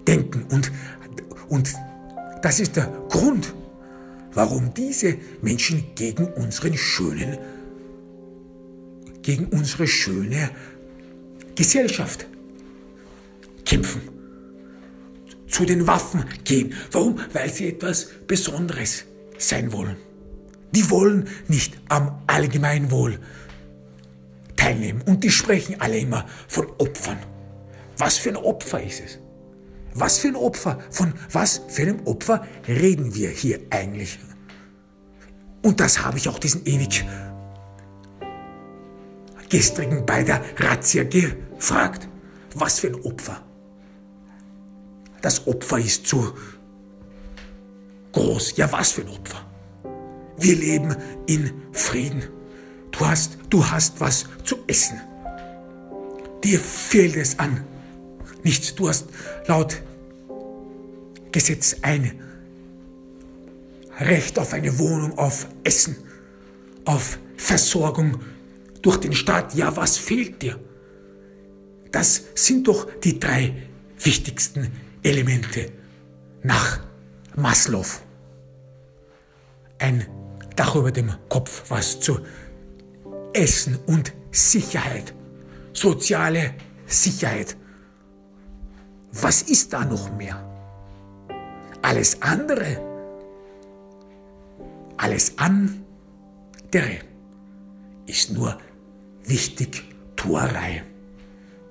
denken. 0.07 0.45
Und, 0.51 0.71
und 1.47 1.75
das 2.41 2.59
ist 2.59 2.75
der 2.75 2.87
Grund, 3.07 3.53
warum 4.33 4.73
diese 4.73 5.15
Menschen 5.43 5.93
gegen 5.93 6.25
unseren 6.33 6.75
schönen, 6.75 7.37
gegen 9.21 9.45
unsere 9.45 9.87
schöne 9.87 10.49
Gesellschaft 11.53 12.25
kämpfen, 13.63 14.01
zu 15.47 15.65
den 15.65 15.85
Waffen 15.85 16.25
gehen. 16.43 16.73
Warum? 16.91 17.19
Weil 17.31 17.51
sie 17.51 17.67
etwas 17.67 18.07
Besonderes 18.25 19.05
sein 19.37 19.71
wollen. 19.71 20.14
Die 20.75 20.89
wollen 20.89 21.29
nicht 21.47 21.79
am 21.87 22.21
Allgemeinwohl 22.27 23.19
teilnehmen. 24.55 25.01
Und 25.05 25.23
die 25.23 25.31
sprechen 25.31 25.79
alle 25.79 25.97
immer 25.97 26.25
von 26.47 26.67
Opfern. 26.77 27.17
Was 27.97 28.17
für 28.17 28.29
ein 28.29 28.37
Opfer 28.37 28.83
ist 28.83 29.01
es? 29.01 29.19
Was 29.93 30.17
für 30.17 30.27
ein 30.27 30.35
Opfer? 30.35 30.79
Von 30.91 31.13
was 31.31 31.61
für 31.69 31.83
einem 31.83 32.05
Opfer 32.05 32.45
reden 32.67 33.15
wir 33.15 33.29
hier 33.29 33.61
eigentlich? 33.69 34.19
Und 35.61 35.79
das 35.79 36.03
habe 36.03 36.17
ich 36.17 36.27
auch 36.27 36.39
diesen 36.39 36.65
ewig 36.65 37.05
gestrigen 39.49 40.05
bei 40.05 40.23
der 40.23 40.43
Razzia 40.57 41.05
gefragt. 41.05 42.09
Was 42.53 42.79
für 42.79 42.87
ein 42.87 42.95
Opfer? 42.95 43.41
Das 45.21 45.47
Opfer 45.47 45.79
ist 45.79 46.05
zu 46.05 46.33
groß. 48.11 48.57
Ja, 48.57 48.71
was 48.71 48.91
für 48.91 49.01
ein 49.01 49.09
Opfer? 49.09 49.44
Wir 50.37 50.55
leben 50.55 50.95
in 51.27 51.51
Frieden. 51.71 52.23
Du 52.91 53.05
hast, 53.05 53.37
du 53.49 53.65
hast 53.65 53.99
was 53.99 54.25
zu 54.43 54.57
essen. 54.67 54.99
Dir 56.43 56.59
fehlt 56.59 57.15
es 57.15 57.39
an 57.39 57.65
nichts. 58.45 58.75
Du 58.75 58.87
hast 58.87 59.07
laut 59.47 59.81
Gesetz 61.31 61.75
ein 61.81 62.21
Recht 63.99 64.37
auf 64.39 64.53
eine 64.53 64.77
Wohnung, 64.77 65.17
auf 65.17 65.47
Essen, 65.63 65.97
auf 66.85 67.17
Versorgung 67.37 68.19
durch 68.81 68.97
den 68.97 69.13
Staat. 69.13 69.55
Ja, 69.55 69.75
was 69.75 69.97
fehlt 69.97 70.41
dir? 70.41 70.59
Das 71.91 72.25
sind 72.35 72.67
doch 72.67 72.87
die 72.99 73.19
drei 73.19 73.53
wichtigsten 73.97 74.71
Elemente 75.01 75.71
nach 76.43 76.81
Maslow. 77.35 77.85
Ein 79.79 80.05
Dach 80.55 80.75
über 80.75 80.91
dem 80.91 81.11
Kopf, 81.29 81.63
was 81.69 81.99
zu 81.99 82.19
Essen 83.33 83.77
und 83.87 84.13
Sicherheit, 84.31 85.13
soziale 85.73 86.53
Sicherheit. 86.85 87.57
Was 89.11 89.41
ist 89.43 89.73
da 89.73 89.83
noch 89.83 90.15
mehr? 90.15 90.41
Alles 91.81 92.21
andere, 92.21 92.79
alles 94.97 95.37
andere 95.37 96.99
ist 98.05 98.31
nur 98.31 98.57
Wichtigtuerei. 99.25 100.83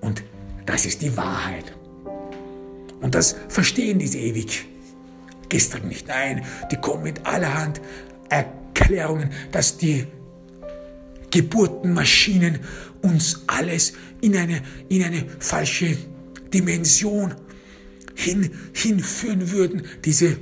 Und 0.01 0.23
das 0.67 0.85
ist 0.87 1.01
die 1.01 1.17
Wahrheit. 1.17 1.77
Und 3.01 3.15
das 3.15 3.37
verstehen 3.49 3.99
diese 3.99 4.19
ewig 4.19 4.67
gestern 5.49 5.89
nicht. 5.89 6.09
Nein, 6.09 6.45
die 6.71 6.77
kommen 6.77 7.03
mit 7.03 7.27
allerhand 7.27 7.81
Erklärungen 8.29 8.64
Erklärungen, 8.75 9.31
dass 9.53 9.77
die 9.77 10.07
Geburtenmaschinen 11.31 12.59
uns 13.03 13.43
alles 13.47 13.93
in 14.21 14.37
eine, 14.37 14.63
in 14.89 15.03
eine 15.03 15.25
falsche 15.39 15.97
Dimension 16.53 17.35
hin, 18.15 18.51
hinführen 18.73 19.51
würden. 19.51 19.83
Diese 20.05 20.37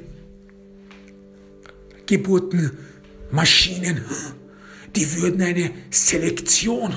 Geburtenmaschinen, 2.07 4.03
die 4.95 5.17
würden 5.17 5.43
eine 5.43 5.71
Selektion, 5.91 6.95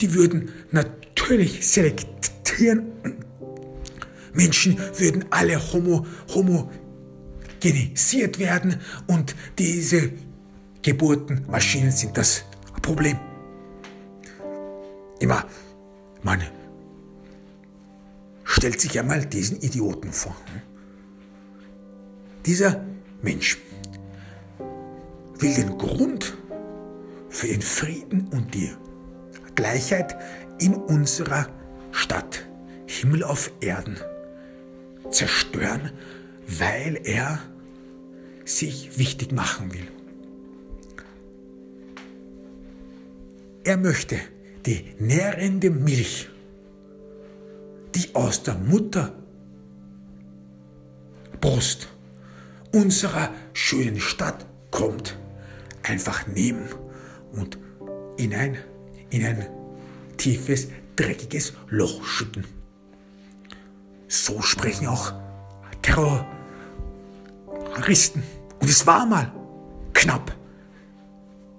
die 0.00 0.12
würden 0.14 0.50
natürlich 0.70 1.66
selektieren. 1.66 2.92
Menschen 4.34 4.76
würden 4.98 5.24
alle 5.30 5.56
homo, 5.72 6.06
homo 6.34 6.70
genesiert 7.64 8.38
werden 8.38 8.78
und 9.06 9.34
diese 9.58 10.12
Geburtenmaschinen 10.82 11.92
sind 11.92 12.14
das 12.14 12.44
Problem. 12.82 13.18
Immer, 15.18 15.46
man 16.22 16.42
stellt 18.44 18.78
sich 18.78 19.00
einmal 19.00 19.24
diesen 19.24 19.62
Idioten 19.62 20.12
vor. 20.12 20.36
Dieser 22.44 22.84
Mensch 23.22 23.56
will 25.38 25.54
den 25.54 25.78
Grund 25.78 26.36
für 27.30 27.46
den 27.46 27.62
Frieden 27.62 28.28
und 28.28 28.52
die 28.52 28.72
Gleichheit 29.54 30.14
in 30.58 30.74
unserer 30.74 31.48
Stadt, 31.92 32.46
Himmel 32.86 33.24
auf 33.24 33.50
Erden, 33.62 33.96
zerstören, 35.10 35.92
weil 36.46 37.00
er 37.04 37.38
sich 38.44 38.98
wichtig 38.98 39.32
machen 39.32 39.72
will. 39.72 39.88
Er 43.64 43.78
möchte 43.78 44.20
die 44.66 44.94
nährende 44.98 45.70
Milch, 45.70 46.28
die 47.94 48.14
aus 48.14 48.42
der 48.42 48.56
Mutterbrust 48.56 49.14
unserer 52.72 53.30
schönen 53.52 54.00
Stadt 54.00 54.46
kommt, 54.70 55.16
einfach 55.82 56.26
nehmen 56.26 56.68
und 57.32 57.58
in 58.16 58.34
ein, 58.34 58.58
in 59.10 59.24
ein 59.24 59.46
tiefes, 60.16 60.68
dreckiges 60.96 61.52
Loch 61.68 62.04
schütten. 62.04 62.44
So 64.08 64.42
sprechen 64.42 64.88
auch 64.88 65.12
Terroristen. 65.82 68.24
Und 68.64 68.70
es 68.70 68.86
war 68.86 69.04
mal 69.04 69.30
knapp 69.92 70.34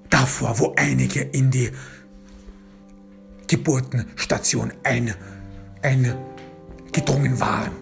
davor, 0.10 0.58
wo 0.58 0.74
einige 0.76 1.22
in 1.22 1.52
die 1.52 1.70
Geburtenstation 3.46 4.74
ein, 4.82 5.14
eingedrungen 5.84 7.40
waren 7.40 7.74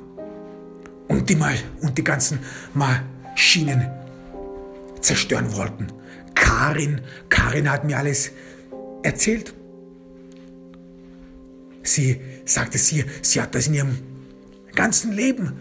und 1.07 1.30
die 1.30 1.38
mal 1.38 1.55
und 1.80 1.97
die 1.97 2.03
ganzen 2.03 2.39
Maschinen 2.74 3.89
zerstören 4.99 5.55
wollten. 5.55 5.88
Karin, 6.36 6.99
Karin 7.30 7.71
hat 7.71 7.86
mir 7.86 7.99
alles 7.99 8.30
erzählt. 9.03 9.53
Sie 11.82 12.19
sagte, 12.43 12.78
sie, 12.78 13.05
sie 13.21 13.39
hat 13.39 13.55
das 13.55 13.67
in 13.67 13.76
ihrem 13.76 13.97
ganzen 14.76 15.13
Leben 15.13 15.53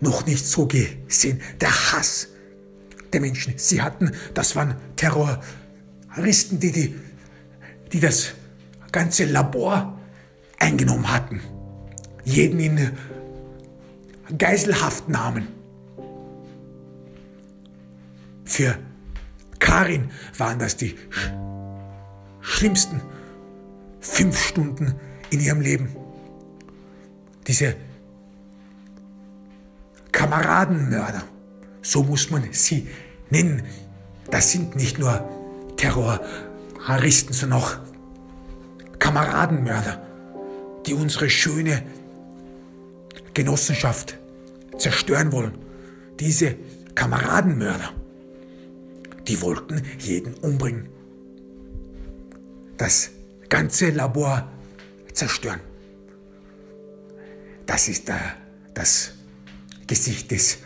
noch 0.00 0.26
nicht 0.26 0.46
so 0.46 0.66
gesehen. 0.66 1.40
Der 1.60 1.70
Hass 1.70 2.28
der 3.12 3.20
Menschen. 3.20 3.54
Sie 3.56 3.82
hatten, 3.82 4.12
das 4.34 4.56
waren 4.56 4.76
Terroristen, 4.96 6.60
die, 6.60 6.72
die, 6.72 6.94
die 7.92 8.00
das 8.00 8.32
ganze 8.92 9.24
Labor 9.24 9.98
eingenommen 10.58 11.10
hatten. 11.10 11.40
Jeden 12.24 12.58
in 12.60 12.92
Geiselhaft 14.36 15.08
nahmen. 15.08 15.48
Für 18.44 18.78
Karin 19.58 20.10
waren 20.36 20.58
das 20.58 20.76
die 20.76 20.96
sch 21.10 21.30
schlimmsten 22.40 23.00
fünf 24.00 24.38
Stunden 24.38 24.94
in 25.30 25.40
ihrem 25.40 25.60
Leben. 25.60 25.94
Diese 27.46 27.74
Kameradenmörder, 30.16 31.24
so 31.82 32.02
muss 32.02 32.30
man 32.30 32.48
sie 32.52 32.88
nennen. 33.28 33.62
Das 34.30 34.50
sind 34.50 34.74
nicht 34.74 34.98
nur 34.98 35.28
Terroristen, 35.76 37.34
sondern 37.34 37.60
auch 37.60 37.76
Kameradenmörder, 38.98 40.00
die 40.86 40.94
unsere 40.94 41.28
schöne 41.28 41.82
Genossenschaft 43.34 44.16
zerstören 44.78 45.32
wollen. 45.32 45.52
Diese 46.18 46.56
Kameradenmörder 46.94 47.90
die 49.28 49.40
wollten 49.42 49.82
jeden 49.98 50.34
umbringen. 50.34 50.88
Das 52.76 53.10
ganze 53.48 53.90
Labor 53.90 54.48
zerstören. 55.12 55.60
Das 57.66 57.88
ist 57.88 58.08
äh, 58.08 58.14
das 58.74 59.12
Gesicht 59.86 60.30
des 60.30 60.58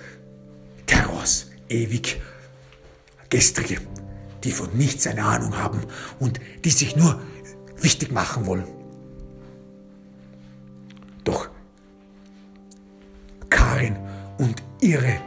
Terrors, 0.87 1.47
ewig 1.69 2.21
gestrige, 3.29 3.81
die 4.43 4.51
von 4.51 4.71
nichts 4.77 5.07
eine 5.07 5.25
Ahnung 5.25 5.57
haben 5.57 5.81
und 6.19 6.41
die 6.65 6.71
sich 6.71 6.97
nur 6.97 7.21
wichtig 7.77 8.11
machen 8.13 8.47
wollen. 8.47 8.65
Doch 11.25 11.49
Karin 13.49 13.97
und 14.39 14.63
ihre 14.81 15.21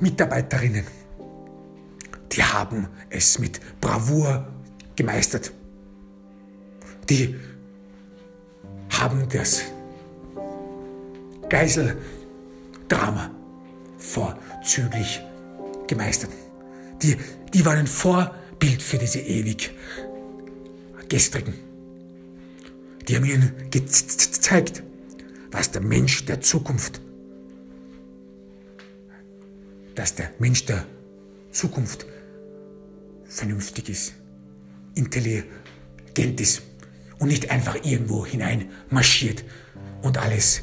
Mitarbeiterinnen 0.00 0.86
die 2.32 2.42
haben 2.42 2.88
es 3.10 3.38
mit 3.38 3.60
Bravour 3.80 4.46
gemeistert. 4.96 5.52
Die 7.08 7.36
haben 8.90 9.28
das 9.28 9.64
Geiseldrama 11.52 13.30
vorzüglich 13.98 15.20
gemeistert. 15.86 16.30
Die, 17.02 17.14
die 17.52 17.64
waren 17.66 17.80
ein 17.80 17.86
Vorbild 17.86 18.82
für 18.82 18.96
diese 18.96 19.20
ewig 19.20 19.70
gestrigen. 21.10 21.52
Die 23.06 23.16
haben 23.16 23.26
ihnen 23.26 23.52
gezeigt, 23.70 24.82
was 25.50 25.70
der 25.70 25.82
Mensch 25.82 26.24
der 26.24 26.40
Zukunft, 26.40 27.02
dass 29.94 30.14
der 30.14 30.30
Mensch 30.38 30.64
der 30.64 30.86
Zukunft 31.50 32.06
vernünftig 33.26 33.90
ist, 33.90 34.14
intelligent 34.94 36.40
ist 36.40 36.62
und 37.18 37.28
nicht 37.28 37.50
einfach 37.50 37.76
irgendwo 37.84 38.24
hinein 38.24 38.70
marschiert 38.88 39.44
und 40.00 40.16
alles 40.16 40.62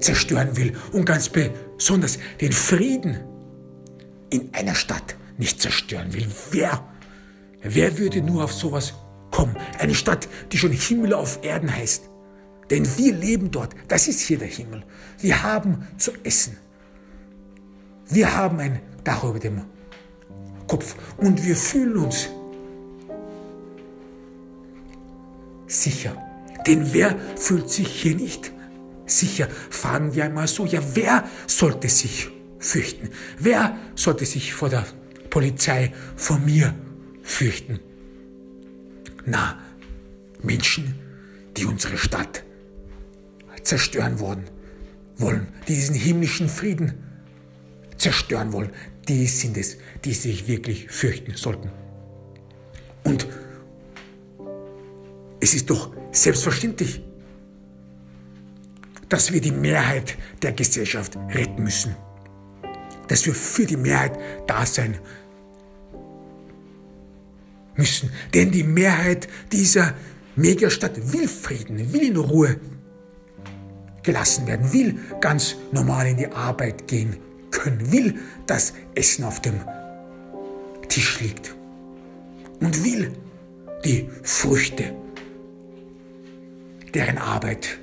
zerstören 0.00 0.56
will 0.56 0.72
und 0.92 1.04
ganz 1.04 1.28
besonders 1.28 2.18
den 2.40 2.52
Frieden 2.52 3.20
in 4.30 4.52
einer 4.52 4.74
Stadt 4.74 5.16
nicht 5.38 5.60
zerstören 5.60 6.12
will. 6.12 6.26
Wer, 6.50 6.84
wer 7.62 7.98
würde 7.98 8.22
nur 8.22 8.44
auf 8.44 8.52
sowas 8.52 8.94
kommen? 9.30 9.56
Eine 9.78 9.94
Stadt, 9.94 10.28
die 10.52 10.58
schon 10.58 10.72
Himmel 10.72 11.14
auf 11.14 11.40
Erden 11.42 11.74
heißt. 11.74 12.08
Denn 12.70 12.86
wir 12.96 13.14
leben 13.14 13.50
dort. 13.50 13.74
Das 13.88 14.06
ist 14.06 14.20
hier 14.20 14.38
der 14.38 14.48
Himmel. 14.48 14.84
Wir 15.18 15.42
haben 15.42 15.88
zu 15.96 16.12
essen. 16.22 16.56
Wir 18.08 18.36
haben 18.36 18.58
ein 18.60 18.80
Dach 19.02 19.24
über 19.24 19.38
dem 19.38 19.62
Kopf 20.66 20.94
und 21.16 21.44
wir 21.44 21.56
fühlen 21.56 21.96
uns 21.96 22.28
sicher. 25.66 26.16
Denn 26.66 26.92
wer 26.92 27.16
fühlt 27.36 27.70
sich 27.70 27.88
hier 27.88 28.14
nicht 28.14 28.52
sicher? 29.10 29.48
Fragen 29.70 30.14
wir 30.14 30.24
einmal 30.24 30.48
so, 30.48 30.66
ja, 30.66 30.80
wer 30.94 31.28
sollte 31.46 31.88
sich 31.88 32.30
fürchten? 32.58 33.10
Wer 33.38 33.76
sollte 33.94 34.26
sich 34.26 34.52
vor 34.54 34.68
der 34.68 34.86
Polizei, 35.28 35.92
vor 36.16 36.38
mir 36.38 36.74
fürchten? 37.22 37.80
Na, 39.26 39.58
Menschen, 40.42 40.94
die 41.56 41.64
unsere 41.64 41.98
Stadt 41.98 42.44
zerstören 43.62 44.20
wollen, 44.20 44.44
wollen, 45.16 45.48
die 45.68 45.74
diesen 45.74 45.94
himmlischen 45.94 46.48
Frieden 46.48 46.94
zerstören 47.96 48.52
wollen, 48.52 48.70
die 49.08 49.26
sind 49.26 49.56
es, 49.56 49.76
die 50.04 50.14
sich 50.14 50.48
wirklich 50.48 50.90
fürchten 50.90 51.36
sollten. 51.36 51.70
Und 53.04 53.26
es 55.40 55.54
ist 55.54 55.70
doch 55.70 55.94
selbstverständlich, 56.12 57.02
dass 59.10 59.32
wir 59.32 59.42
die 59.42 59.52
Mehrheit 59.52 60.16
der 60.40 60.52
Gesellschaft 60.52 61.18
retten 61.34 61.62
müssen. 61.62 61.94
Dass 63.08 63.26
wir 63.26 63.34
für 63.34 63.66
die 63.66 63.76
Mehrheit 63.76 64.18
da 64.46 64.64
sein 64.64 64.96
müssen. 67.76 68.10
Denn 68.32 68.50
die 68.50 68.62
Mehrheit 68.62 69.28
dieser 69.52 69.94
Megastadt 70.36 71.12
will 71.12 71.28
Frieden, 71.28 71.92
will 71.92 72.02
in 72.02 72.16
Ruhe 72.16 72.56
gelassen 74.02 74.46
werden, 74.46 74.72
will 74.72 74.98
ganz 75.20 75.56
normal 75.72 76.06
in 76.06 76.16
die 76.16 76.28
Arbeit 76.28 76.86
gehen 76.86 77.16
können, 77.50 77.92
will, 77.92 78.14
dass 78.46 78.72
Essen 78.94 79.24
auf 79.24 79.42
dem 79.42 79.60
Tisch 80.88 81.20
liegt 81.20 81.54
und 82.60 82.84
will 82.84 83.12
die 83.84 84.08
Früchte 84.22 84.94
deren 86.94 87.18
Arbeit 87.18 87.78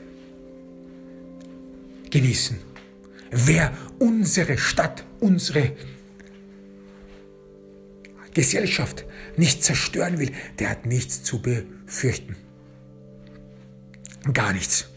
genießen. 2.09 2.57
Wer 3.31 3.73
unsere 3.99 4.57
Stadt, 4.57 5.05
unsere 5.19 5.73
Gesellschaft 8.33 9.05
nicht 9.35 9.63
zerstören 9.63 10.19
will, 10.19 10.31
der 10.59 10.69
hat 10.69 10.85
nichts 10.85 11.23
zu 11.23 11.41
befürchten. 11.41 12.35
Gar 14.33 14.53
nichts. 14.53 14.87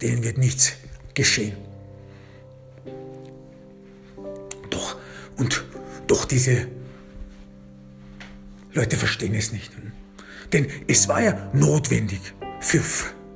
Denen 0.00 0.24
wird 0.24 0.38
nichts 0.38 0.72
geschehen. 1.14 1.56
Und 5.40 5.64
durch 6.06 6.26
diese 6.26 6.68
Leute 8.74 8.96
verstehen 8.96 9.34
es 9.34 9.52
nicht. 9.52 9.72
Denn 10.52 10.66
es 10.86 11.08
war 11.08 11.22
ja 11.22 11.50
notwendig 11.54 12.20
für 12.60 12.82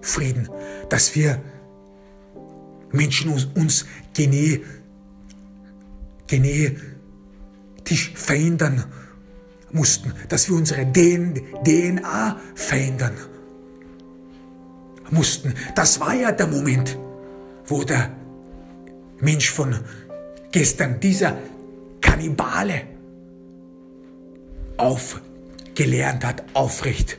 Frieden, 0.03 0.51
dass 0.91 1.15
wir 1.15 1.41
Menschen 2.95 3.31
uns, 3.31 3.49
uns 3.55 3.87
gene, 4.15 4.61
genetisch 6.27 8.13
verändern 8.15 8.85
mussten, 9.73 10.13
dass 10.29 10.49
wir 10.49 10.57
unsere 10.57 10.91
DNA 10.91 12.41
verändern 12.55 13.17
mussten. 15.11 15.55
Das 15.75 15.99
war 16.01 16.15
ja 16.15 16.31
der 16.33 16.47
Moment, 16.47 16.97
wo 17.67 17.83
der 17.83 18.11
Mensch 19.21 19.51
von 19.51 19.75
gestern, 20.53 21.01
dieser 21.01 21.37
Kannibale, 22.01 22.83
aufgelernt 24.77 26.25
hat, 26.25 26.45
aufrecht 26.55 27.19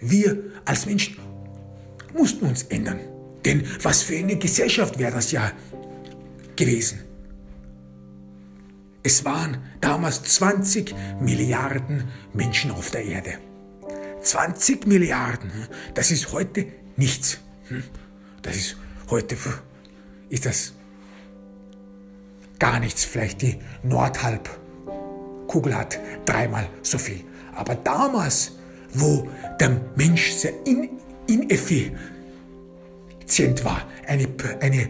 Wir 0.00 0.36
als 0.64 0.86
Menschen 0.86 1.16
mussten 2.14 2.46
uns 2.46 2.64
ändern. 2.64 2.98
Denn 3.44 3.66
was 3.82 4.02
für 4.02 4.16
eine 4.16 4.36
Gesellschaft 4.36 4.98
wäre 4.98 5.12
das 5.12 5.32
ja 5.32 5.52
gewesen? 6.56 7.00
Es 9.02 9.24
waren 9.24 9.62
damals 9.80 10.22
20 10.22 10.94
Milliarden 11.20 12.04
Menschen 12.34 12.70
auf 12.70 12.90
der 12.90 13.04
Erde. 13.04 13.38
20 14.20 14.86
Milliarden, 14.86 15.50
hm? 15.50 15.66
das 15.94 16.10
ist 16.10 16.32
heute 16.32 16.66
nichts. 16.96 17.38
Hm? 17.68 17.82
Das 18.42 18.56
ist 18.56 18.76
heute, 19.10 19.36
ist 20.28 20.46
das 20.46 20.72
gar 22.58 22.78
nichts. 22.78 23.04
Vielleicht 23.04 23.42
die 23.42 23.58
Nordhalbkugel 23.82 25.76
hat 25.76 25.98
dreimal 26.24 26.68
so 26.82 26.98
viel. 26.98 27.24
Aber 27.54 27.74
damals, 27.74 28.52
wo 28.94 29.28
der 29.58 29.80
Mensch 29.96 30.30
sehr 30.30 30.52
ineffizient 31.26 31.96
war, 33.64 33.82
eine, 34.06 34.28
eine 34.60 34.88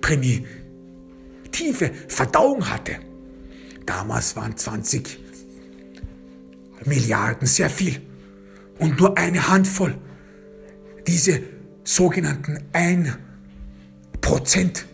primitive 0.00 1.90
Verdauung 2.08 2.68
hatte, 2.70 2.96
damals 3.84 4.36
waren 4.36 4.56
20 4.56 5.18
Milliarden 6.86 7.46
sehr 7.46 7.68
viel 7.68 8.00
und 8.78 8.98
nur 8.98 9.18
eine 9.18 9.48
Handvoll. 9.48 9.98
Diese 11.06 11.42
sogenannten 11.84 12.58
1 12.72 13.16
Prozent, 14.20 14.86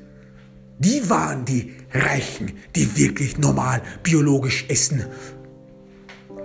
die 0.78 1.09
waren 1.09 1.45
die 1.45 1.74
Reichen, 1.93 2.53
die 2.74 2.97
wirklich 2.97 3.39
normal 3.39 3.82
biologisch 4.03 4.66
essen 4.68 5.05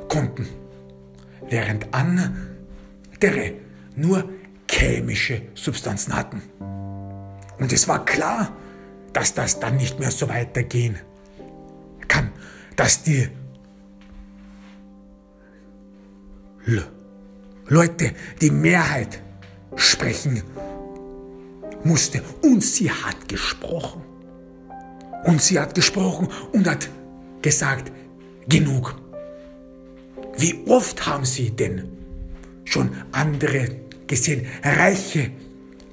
konnten. 0.08 0.48
Während 1.50 1.94
andere 1.94 3.54
nur 3.96 4.30
chemische 4.70 5.42
Substanzen 5.54 6.16
hatten. 6.16 6.42
Und 7.60 7.74
es 7.74 7.88
war 7.88 8.06
klar, 8.06 8.56
dass 9.14 9.34
das 9.34 9.60
dann 9.60 9.76
nicht 9.78 10.00
mehr 10.00 10.12
so 10.12 10.30
weitergehen 10.30 10.98
kann, 12.08 12.32
dass 12.76 13.04
die 13.04 13.28
Leute, 17.68 18.14
die 18.42 18.52
Mehrheit 18.52 19.22
sprechen 19.76 20.44
musste. 21.84 22.22
Und 22.42 22.64
sie 22.64 22.92
hat 22.92 23.28
gesprochen. 23.28 24.02
Und 25.26 25.42
sie 25.42 25.60
hat 25.60 25.76
gesprochen 25.76 26.30
und 26.52 26.68
hat 26.68 26.90
gesagt, 27.42 27.92
genug. 28.48 28.96
Wie 30.38 30.64
oft 30.68 31.06
haben 31.06 31.26
sie 31.26 31.52
denn 31.52 31.90
schon 32.66 32.90
andere 33.12 33.82
gesehen, 34.08 34.46
Reiche 34.64 35.32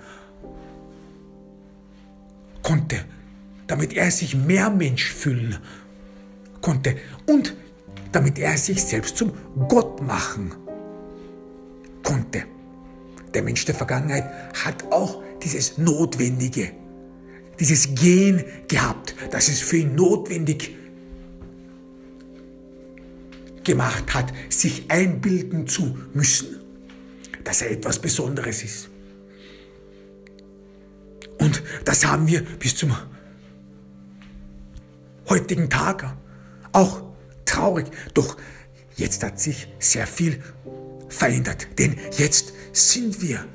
konnte, 2.64 2.96
damit 3.68 3.92
er 3.92 4.10
sich 4.10 4.38
mehr 4.38 4.70
Mensch 4.70 5.12
fühlen 5.12 5.58
konnte. 6.62 6.96
Und 7.26 7.58
damit 8.14 8.40
er 8.40 8.58
sich 8.58 8.82
selbst 8.82 9.18
zum 9.18 9.34
Gott 9.68 10.02
machen 10.02 10.54
konnte. 12.04 12.46
Der 13.34 13.44
Mensch 13.44 13.66
der 13.66 13.76
Vergangenheit 13.76 14.32
hat 14.64 14.94
auch 14.94 15.22
dieses 15.44 15.78
Notwendige, 15.78 16.72
dieses 17.60 17.94
Gen 17.96 18.46
gehabt, 18.70 19.14
das 19.30 19.50
es 19.50 19.60
für 19.60 19.76
ihn 19.76 19.96
notwendig 19.96 20.79
gemacht 23.70 24.16
hat, 24.16 24.34
sich 24.50 24.90
einbilden 24.90 25.68
zu 25.68 25.96
müssen, 26.16 26.60
dass 27.44 27.62
er 27.62 27.70
etwas 27.70 28.00
Besonderes 28.00 28.64
ist. 28.64 28.90
Und 31.38 31.62
das 31.86 32.04
haben 32.04 32.26
wir 32.26 32.42
bis 32.42 32.76
zum 32.76 32.96
heutigen 35.30 35.70
Tag 35.70 36.16
auch 36.72 37.04
traurig. 37.46 37.86
Doch 38.16 38.38
jetzt 38.96 39.24
hat 39.24 39.40
sich 39.40 39.68
sehr 39.78 40.08
viel 40.08 40.42
verändert, 41.08 41.68
denn 41.78 41.96
jetzt 42.18 42.54
sind 42.74 43.22
wir 43.22 43.46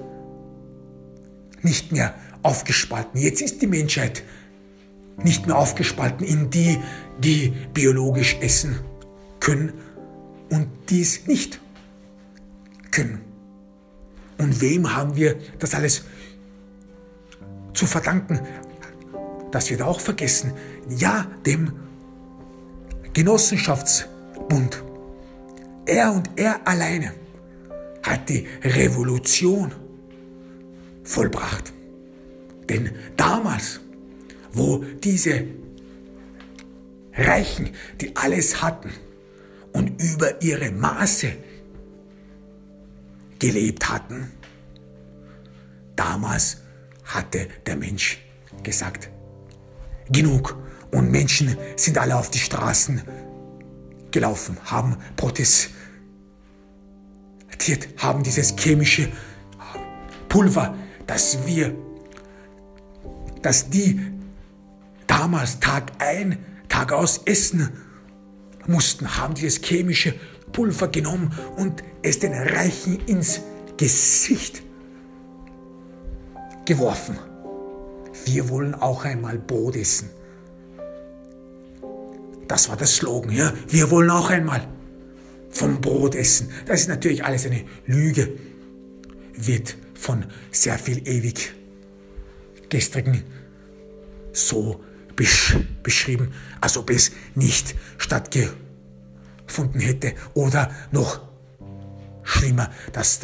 nicht 1.63 1.91
mehr 1.91 2.15
aufgespalten. 2.43 3.21
Jetzt 3.21 3.43
ist 3.43 3.61
die 3.63 3.67
Menschheit 3.67 4.23
nicht 5.25 5.49
mehr 5.49 5.59
aufgespalten 5.59 6.25
in 6.25 6.51
die, 6.51 6.79
die 7.19 7.53
biologisch 7.73 8.37
essen 8.41 8.79
können 9.41 9.73
und 10.55 10.69
dies 10.89 11.27
nicht 11.27 11.61
können. 12.93 13.21
Und 14.39 14.61
wem 14.61 14.95
haben 14.95 15.17
wir 15.17 15.37
das 15.59 15.75
alles 15.75 16.05
zu 17.73 17.87
verdanken? 17.87 18.41
Das 19.51 19.71
wird 19.71 19.83
auch 19.83 20.01
vergessen. 20.01 20.53
Ja, 20.89 21.27
dem 21.45 21.73
Genossenschaftsbund. 23.13 24.83
Er 25.87 26.13
und 26.13 26.31
er 26.37 26.67
alleine 26.67 27.13
hat 28.03 28.29
die 28.29 28.47
Revolution 28.63 29.73
vollbracht. 31.03 31.73
Denn 32.69 32.93
damals, 33.17 33.81
wo 34.53 34.85
diese 35.03 35.45
Reichen, 37.13 37.71
die 38.01 38.15
alles 38.17 38.63
hatten 38.63 38.91
und 39.75 40.01
über 40.01 40.41
ihre 40.41 40.71
Maße 40.71 41.33
gelebt 43.39 43.91
hatten, 43.91 44.33
damals 45.95 46.63
hatte 47.05 47.49
der 47.67 47.77
Mensch 47.77 48.25
gesagt, 48.63 49.11
genug. 50.11 50.57
Und 50.91 51.11
Menschen 51.11 51.57
sind 51.77 51.99
alle 51.99 52.17
auf 52.17 52.31
die 52.31 52.39
Straßen 52.39 53.03
gelaufen, 54.13 54.57
haben 54.65 54.97
protestiert, 55.17 55.75
haben 57.99 58.23
dieses 58.23 58.55
chemische 58.57 59.09
Pulver, 60.29 60.75
das 61.07 61.45
wir, 61.47 61.75
das 63.43 63.69
die 63.69 64.01
damals 65.07 65.59
Tag 65.59 65.91
ein, 65.99 66.39
Tag 66.69 66.93
aus 66.93 67.23
essen 67.25 67.84
mussten, 68.67 69.17
haben 69.17 69.35
dieses 69.35 69.61
chemische 69.61 70.15
Pulver 70.53 70.89
genommen 70.89 71.33
und 71.57 71.83
es 72.03 72.19
den 72.19 72.33
Reichen 72.33 73.01
ins 73.07 73.41
Gesicht 73.77 74.63
geworfen. 76.65 77.19
Wir 78.25 78.49
wollen 78.49 78.75
auch 78.75 79.05
einmal 79.05 79.39
Brot 79.39 79.77
essen. 79.77 80.11
Das 82.49 82.69
war 82.69 82.77
der 82.77 82.87
Slogan, 82.87 83.33
ja. 83.33 83.53
Wir 83.69 83.91
wollen 83.91 84.11
auch 84.11 84.31
einmal 84.31 84.67
vom 85.51 85.81
Brot 85.81 86.15
essen. 86.15 86.51
Das 86.67 86.83
ist 86.83 86.89
natürlich 86.89 87.25
alles 87.25 87.47
eine 87.47 87.65
Lüge. 87.87 88.33
Wird 89.35 89.77
von 89.95 90.25
sehr 90.51 90.79
viel 90.79 91.07
ewig 91.09 91.55
gestrigen 92.69 93.25
so 94.33 94.81
besch 95.17 95.57
beschrieben, 95.83 96.33
als 96.65 96.79
ob 96.79 96.89
es 96.89 97.13
nicht 97.35 97.75
stattgefunden 97.99 99.81
hätte. 99.81 100.15
Oder 100.33 100.71
noch 100.93 101.21
schlimmer, 102.23 102.71
dass, 102.95 103.21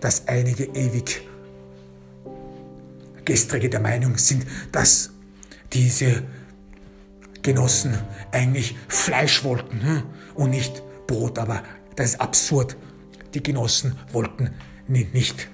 dass 0.00 0.26
einige 0.26 0.64
ewig 0.64 1.22
gestrige 3.24 3.70
der 3.70 3.78
Meinung 3.78 4.18
sind, 4.18 4.44
dass 4.72 5.10
diese 5.72 6.24
Genossen 7.42 7.96
eigentlich 8.32 8.74
Fleisch 8.88 9.44
wollten 9.44 9.80
hm, 9.80 10.02
und 10.34 10.50
nicht 10.50 10.82
Brot. 11.06 11.38
Aber 11.38 11.62
das 11.94 12.10
ist 12.10 12.20
absurd. 12.20 12.76
Die 13.34 13.42
Genossen 13.42 13.96
wollten 14.10 14.50
nicht 14.88 15.48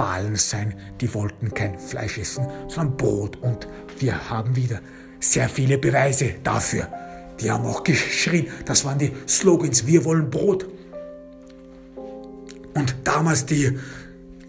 Kannibalen 0.00 0.36
sein, 0.36 0.74
die 0.98 1.12
wollten 1.12 1.52
kein 1.52 1.78
Fleisch 1.78 2.16
essen, 2.16 2.46
sondern 2.68 2.96
Brot. 2.96 3.36
Und 3.36 3.68
wir 3.98 4.30
haben 4.30 4.56
wieder 4.56 4.80
sehr 5.20 5.46
viele 5.46 5.76
Beweise 5.76 6.36
dafür. 6.42 6.88
Die 7.38 7.50
haben 7.50 7.66
auch 7.66 7.84
geschrien, 7.84 8.46
das 8.64 8.84
waren 8.86 8.98
die 8.98 9.12
Slogans, 9.28 9.86
wir 9.86 10.02
wollen 10.06 10.30
Brot. 10.30 10.66
Und 12.74 12.96
damals 13.04 13.44
die 13.44 13.78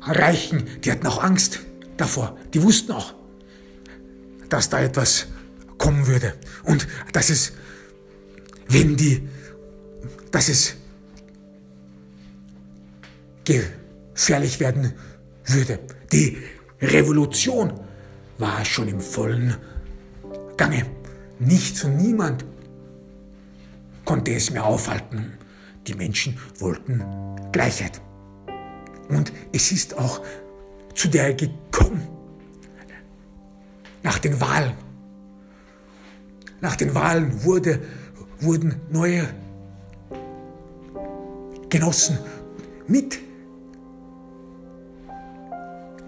Reichen, 0.02 0.64
die 0.86 0.92
hatten 0.92 1.06
auch 1.08 1.22
Angst 1.22 1.60
davor. 1.98 2.38
Die 2.54 2.64
wussten 2.64 2.94
auch, 2.94 3.14
dass 4.48 4.70
da 4.70 4.82
etwas 4.82 5.28
kommen 5.78 6.08
würde. 6.08 6.34
Und 6.64 6.88
dass 7.12 7.30
es, 7.30 7.52
wenn 8.70 8.96
die, 8.96 9.28
dass 10.32 10.48
es 10.48 10.76
gefährlich 13.44 14.62
werden 14.62 14.84
würde. 14.84 15.11
Die 16.12 16.38
Revolution 16.82 17.74
war 18.38 18.66
schon 18.66 18.88
im 18.88 19.00
vollen 19.00 19.56
Gange. 20.58 20.86
Nichts 21.40 21.84
und 21.84 21.98
niemand 21.98 22.46
konnte 24.06 24.34
es 24.34 24.52
mehr 24.52 24.66
aufhalten. 24.66 25.34
Die 25.88 25.94
Menschen 25.94 26.38
wollten 26.60 27.04
Gleichheit. 27.52 28.02
Und 29.10 29.32
es 29.52 29.72
ist 29.72 29.98
auch 29.98 30.22
zu 30.94 31.08
der 31.08 31.34
gekommen. 31.34 32.08
Nach 34.04 34.20
den 34.20 34.40
Wahlen. 34.40 34.74
Nach 36.62 36.76
den 36.76 36.94
Wahlen 36.94 37.44
wurde, 37.44 37.82
wurden 38.40 38.76
neue 38.92 39.28
Genossen 41.70 42.20
mit 42.88 43.20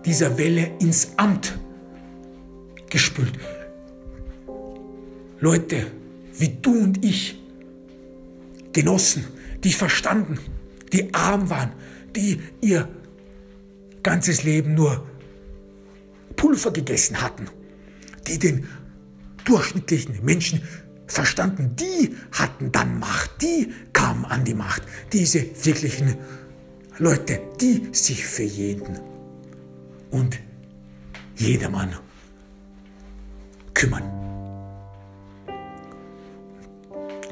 dieser 0.06 0.38
Welle 0.38 0.72
ins 0.80 1.12
Amt 1.18 1.58
gespült. 2.90 3.34
Leute 5.40 5.88
wie 6.38 6.50
du 6.62 6.72
und 6.72 7.04
ich, 7.04 7.40
Genossen, 8.72 9.26
die 9.64 9.72
verstanden, 9.72 10.40
die 10.92 11.14
arm 11.14 11.50
waren, 11.50 11.74
die 12.16 12.40
ihr 12.62 12.88
ganzes 14.02 14.44
Leben 14.44 14.74
nur 14.74 15.08
Pulver 16.36 16.72
gegessen 16.72 17.22
hatten, 17.22 17.48
die 18.28 18.40
den 18.40 18.68
durchschnittlichen 19.46 20.24
Menschen 20.24 20.62
verstanden, 21.08 21.76
die 21.76 22.16
hatten 22.32 22.72
dann 22.72 23.00
Macht, 23.00 23.42
die 23.42 23.72
kamen 23.94 24.26
an 24.26 24.44
die 24.44 24.54
Macht, 24.54 24.84
diese 25.12 25.46
wirklichen 25.64 26.16
Leute, 26.98 27.42
die 27.60 27.90
sich 27.92 28.26
für 28.26 28.44
jeden 28.44 29.13
und 30.14 30.40
jedermann 31.36 31.94
kümmern. 33.74 34.04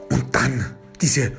Und 0.09 0.35
dann 0.35 0.75
diese 0.99 1.31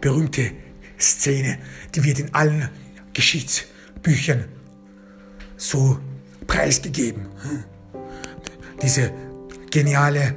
berühmte 0.00 0.50
Szene, 0.98 1.58
die 1.94 2.02
wird 2.02 2.18
in 2.18 2.34
allen 2.34 2.68
Geschichtsbüchern 3.12 4.46
so 5.56 6.00
preisgegeben. 6.46 7.28
Diese 8.82 9.12
geniale 9.70 10.34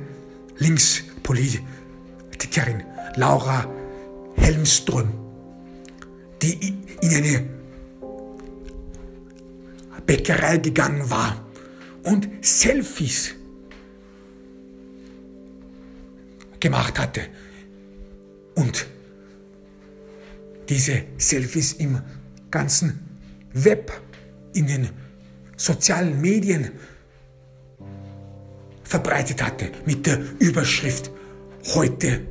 Linkspolitikerin 0.58 2.84
Laura 3.16 3.66
Helmström, 4.36 5.10
die 6.42 6.76
in 7.02 7.16
eine 7.16 7.59
Bäckerei 10.10 10.58
gegangen 10.58 11.08
war 11.12 11.46
und 12.02 12.28
Selfies 12.42 13.36
gemacht 16.60 16.98
hatte. 16.98 17.22
Und 18.56 18.88
diese 20.68 21.04
Selfies 21.20 21.74
im 21.74 22.02
ganzen 22.50 23.00
Web, 23.54 24.02
in 24.56 24.66
den 24.66 24.90
sozialen 25.56 26.20
Medien 26.20 26.72
verbreitet 28.82 29.44
hatte 29.44 29.72
mit 29.86 30.08
der 30.08 30.20
Überschrift 30.40 31.12
Heute 31.76 32.22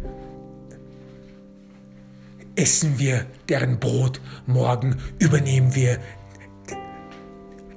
essen 2.57 2.99
wir 2.99 3.27
deren 3.49 3.79
Brot, 3.79 4.21
morgen 4.47 4.97
übernehmen 5.21 5.77
wir 5.77 6.01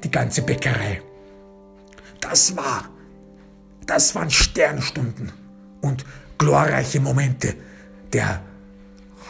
die 0.04 0.12
ganze 0.12 0.42
Bäckerei. 0.42 1.02
Das 2.20 2.56
war, 2.56 2.90
das 3.86 4.14
waren 4.16 4.30
Sternstunden 4.30 5.32
und 5.82 6.06
glorreiche 6.38 7.00
Momente 7.00 7.56
der 8.14 8.42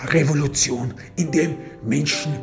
Revolution, 0.06 0.94
in 1.16 1.32
dem 1.32 1.58
Menschen 1.84 2.40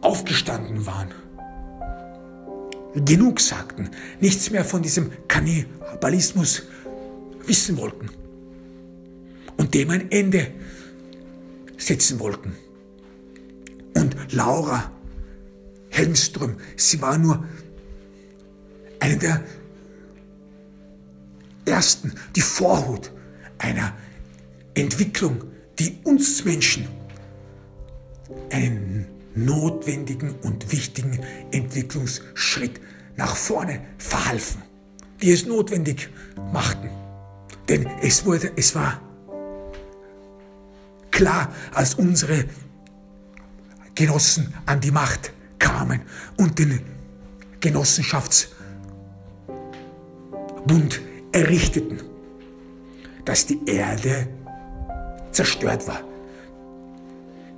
aufgestanden 0.00 0.84
waren, 0.86 1.08
genug 2.94 3.40
sagten, 3.40 3.90
nichts 4.20 4.50
mehr 4.50 4.64
von 4.64 4.82
diesem 4.82 5.10
Kannibalismus 5.28 6.62
wissen 7.46 7.76
wollten 7.78 8.10
und 9.56 9.72
dem 9.74 9.90
ein 9.90 10.10
Ende 10.10 10.48
setzen 11.78 12.20
wollten. 12.20 12.54
Und 13.94 14.16
Laura 14.32 14.90
Helmström, 15.94 16.56
sie 16.76 17.00
war 17.00 17.16
nur 17.18 17.44
eine 18.98 19.16
der 19.16 19.44
ersten, 21.64 22.12
die 22.34 22.40
Vorhut 22.40 23.12
einer 23.58 23.92
Entwicklung, 24.74 25.44
die 25.78 26.00
uns 26.02 26.44
Menschen 26.44 26.88
einen 28.50 29.06
notwendigen 29.36 30.34
und 30.42 30.72
wichtigen 30.72 31.20
Entwicklungsschritt 31.52 32.80
nach 33.14 33.36
vorne 33.36 33.80
verhalfen, 33.96 34.62
die 35.22 35.30
es 35.30 35.46
notwendig 35.46 36.10
machten. 36.52 36.90
Denn 37.68 37.86
es 38.02 38.26
wurde, 38.26 38.50
es 38.56 38.74
war 38.74 39.00
klar, 41.12 41.54
als 41.72 41.94
unsere 41.94 42.46
Genossen 43.94 44.52
an 44.66 44.80
die 44.80 44.90
Macht 44.90 45.32
kamen 45.64 46.00
und 46.36 46.58
den 46.58 46.80
Genossenschaftsbund 47.60 48.54
Bund 50.66 51.00
errichteten, 51.32 52.00
dass 53.24 53.46
die 53.46 53.60
Erde 53.66 54.28
zerstört 55.30 55.86
war. 55.86 56.02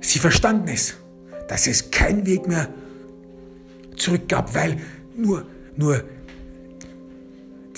Sie 0.01 0.19
verstanden 0.19 0.67
es, 0.69 0.95
dass 1.47 1.67
es 1.67 1.89
keinen 1.91 2.25
Weg 2.25 2.47
mehr 2.47 2.69
zurück 3.95 4.27
gab, 4.27 4.53
weil 4.53 4.77
nur, 5.15 5.45
nur 5.75 6.03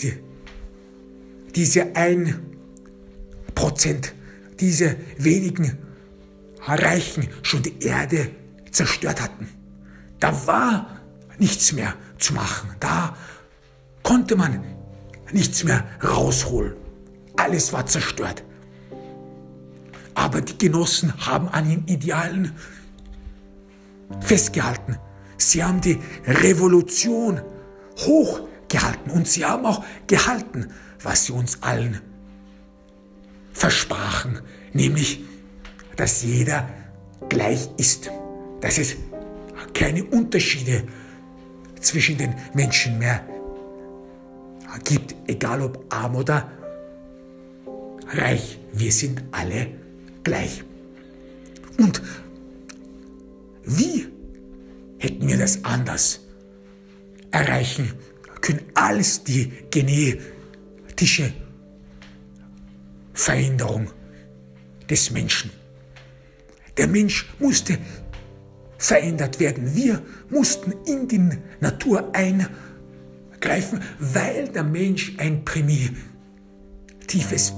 die, 0.01 0.13
diese 1.55 1.95
ein 1.95 2.39
Prozent, 3.55 4.13
diese 4.59 4.95
wenigen 5.17 5.77
Reichen 6.61 7.27
schon 7.41 7.63
die 7.63 7.84
Erde 7.84 8.30
zerstört 8.71 9.21
hatten. 9.21 9.59
Da 10.20 10.47
war 10.47 10.88
nichts 11.38 11.72
mehr 11.72 11.93
zu 12.17 12.34
machen. 12.34 12.76
Da 12.80 13.15
konnte 14.03 14.36
man 14.36 14.63
nichts 15.32 15.63
mehr 15.63 15.86
rausholen. 16.03 16.74
Alles 17.38 17.72
war 17.72 17.86
zerstört. 17.86 18.43
Aber 20.13 20.41
die 20.41 20.57
Genossen 20.57 21.13
haben 21.26 21.47
an 21.47 21.70
den 21.70 21.88
Idealen 21.88 22.55
festgehalten. 24.20 24.97
Sie 25.38 25.63
haben 25.63 25.80
die 25.80 25.99
Revolution 26.26 27.41
hochgehalten 27.97 29.11
und 29.11 29.28
sie 29.28 29.45
haben 29.45 29.65
auch 29.65 29.84
gehalten, 30.07 30.67
was 31.01 31.26
sie 31.26 31.32
uns 31.32 31.63
allen 31.63 32.01
versprachen, 33.53 34.41
nämlich, 34.74 35.22
dass 35.95 36.24
jeder 36.24 36.67
gleich 37.30 37.70
ist, 37.78 38.09
dass 38.61 38.78
es 38.78 38.95
keine 39.74 40.03
Unterschiede 40.03 40.84
zwischen 41.80 42.17
den 42.17 42.36
Menschen 42.53 42.97
mehr 42.97 43.26
gibt, 44.84 45.15
egal 45.28 45.61
ob 45.61 45.86
arm 45.89 46.15
oder 46.15 46.51
reich. 48.07 48.59
Wir 48.74 48.91
sind 48.91 49.24
alle 49.32 49.67
gleich. 50.24 50.63
Und 51.78 52.01
wie 53.63 54.07
hätten 54.97 55.28
wir 55.28 55.38
das 55.38 55.63
anders 55.63 56.20
erreichen 57.32 57.93
können, 58.41 58.61
als 58.74 59.24
die 59.24 59.51
genetische 59.72 61.34
Veränderung 63.13 63.89
des 64.89 65.11
Menschen? 65.11 65.51
Der 66.78 66.88
Mensch 66.88 67.28
musste 67.39 67.78
verändert 68.80 69.39
werden. 69.39 69.75
Wir 69.75 70.01
mussten 70.30 70.73
in 70.88 71.07
die 71.07 71.30
Natur 71.59 72.11
eingreifen, 72.13 73.82
weil 73.99 74.47
der 74.47 74.63
Mensch 74.63 75.13
ein 75.17 75.43
primitives 75.45 75.99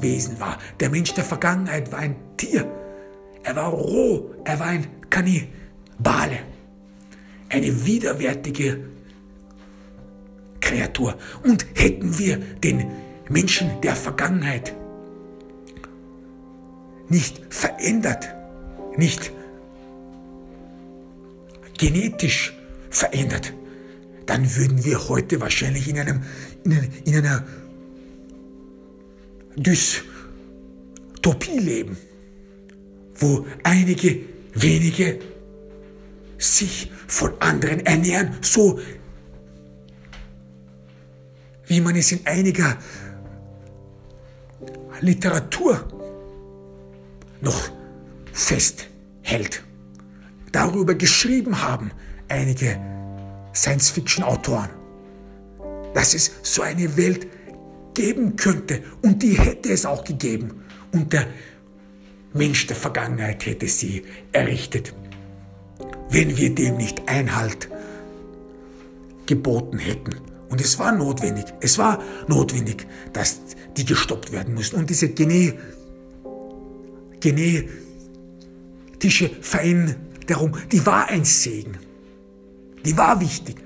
Wesen 0.02 0.40
war. 0.40 0.58
Der 0.80 0.90
Mensch 0.90 1.14
der 1.14 1.24
Vergangenheit 1.24 1.92
war 1.92 2.00
ein 2.00 2.16
Tier. 2.36 2.70
Er 3.44 3.56
war 3.56 3.70
roh, 3.70 4.34
er 4.44 4.60
war 4.60 4.68
ein 4.68 4.88
Kannibale. 5.10 6.40
Eine 7.50 7.86
widerwärtige 7.86 8.80
Kreatur. 10.60 11.16
Und 11.44 11.68
hätten 11.76 12.18
wir 12.18 12.38
den 12.38 12.88
Menschen 13.30 13.70
der 13.82 13.96
Vergangenheit 13.96 14.76
nicht 17.10 17.42
verändert, 17.54 18.34
nicht 18.98 19.26
verändert, 19.26 19.41
genetisch 21.82 22.54
verändert, 22.92 23.54
dann 24.28 24.56
würden 24.56 24.86
wir 24.86 25.10
heute 25.10 25.42
wahrscheinlich 25.42 25.88
in, 25.88 25.98
einem, 25.98 26.22
in, 26.64 26.92
in 27.06 27.16
einer 27.16 27.44
Dystopie 29.56 29.98
leben, 31.58 31.98
wo 33.16 33.48
einige 33.64 34.20
wenige 34.54 35.18
sich 36.38 36.92
von 37.08 37.34
anderen 37.42 37.84
ernähren, 37.84 38.36
so 38.42 38.80
wie 41.66 41.82
man 41.82 41.96
es 41.96 42.12
in 42.12 42.20
einiger 42.28 42.78
Literatur 45.00 45.88
noch 47.42 47.72
festhält 48.34 49.64
darüber 50.52 50.96
geschrieben 50.96 51.62
haben, 51.62 51.92
einige 52.28 52.80
Science-Fiction-Autoren, 53.54 54.70
dass 55.94 56.14
es 56.14 56.32
so 56.44 56.62
eine 56.62 56.96
Welt 56.98 57.28
geben 57.94 58.36
könnte 58.36 58.82
und 59.02 59.22
die 59.22 59.38
hätte 59.38 59.72
es 59.72 59.86
auch 59.86 60.04
gegeben 60.04 60.64
und 60.92 61.12
der 61.14 61.28
Mensch 62.34 62.68
der 62.68 62.78
Vergangenheit 62.78 63.46
hätte 63.46 63.68
sie 63.68 64.04
errichtet, 64.32 64.94
wenn 66.10 66.38
wir 66.38 66.56
dem 66.56 66.78
nicht 66.78 67.08
Einhalt 67.10 67.70
geboten 69.26 69.80
hätten. 69.80 70.16
Und 70.50 70.62
es 70.62 70.80
war 70.80 70.92
notwendig, 70.92 71.46
es 71.62 71.78
war 71.78 72.02
notwendig, 72.28 72.86
dass 73.14 73.40
die 73.78 73.86
gestoppt 73.86 74.32
werden 74.32 74.54
mussten. 74.54 74.78
Und 74.78 74.90
diese 74.90 75.10
Gene, 75.10 75.54
genetische 77.20 77.70
Veränderung, 79.42 80.11
darum, 80.32 80.54
die 80.72 80.86
war 80.86 81.10
ein 81.10 81.26
Segen. 81.26 81.78
Die 82.86 82.96
war 82.98 83.20
wichtig. 83.20 83.58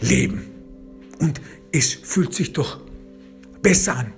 leben. 0.00 0.44
Und 1.18 1.40
es 1.72 1.92
fühlt 1.92 2.34
sich 2.34 2.52
doch 2.52 2.80
besser 3.60 3.96
an. 3.96 4.12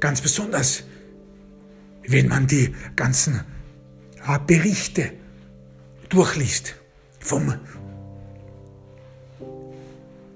Ganz 0.00 0.20
besonders, 0.20 0.84
wenn 2.06 2.28
man 2.28 2.46
die 2.46 2.74
ganzen 2.94 3.40
Berichte 4.46 5.12
durchliest 6.08 6.76
vom 7.20 7.54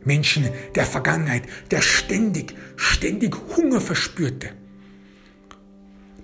Menschen 0.05 0.49
der 0.75 0.87
Vergangenheit, 0.87 1.45
der 1.71 1.83
ständig, 1.83 2.55
ständig 2.77 3.37
Hunger 3.57 3.81
verspürte, 3.81 4.51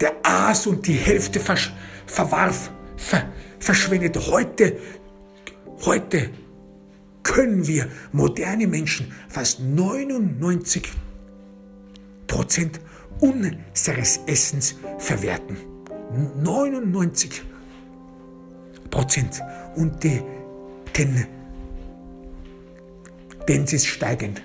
der 0.00 0.14
aß 0.22 0.66
und 0.66 0.86
die 0.86 0.94
Hälfte 0.94 1.40
versch 1.40 1.72
verwarf, 2.06 2.70
ver 2.96 3.28
verschwendete. 3.58 4.26
Heute, 4.26 4.78
heute 5.84 6.30
können 7.22 7.66
wir 7.66 7.88
moderne 8.12 8.66
Menschen 8.66 9.12
fast 9.28 9.60
99 9.60 10.92
Prozent 12.26 12.80
unseres 13.20 14.20
Essens 14.26 14.76
verwerten. 14.98 15.56
99 16.42 17.42
Prozent. 18.90 19.40
Und 19.76 20.02
die 20.02 20.20
Ten 20.92 21.26
Tendenz 23.46 23.86
steigend. 23.86 24.42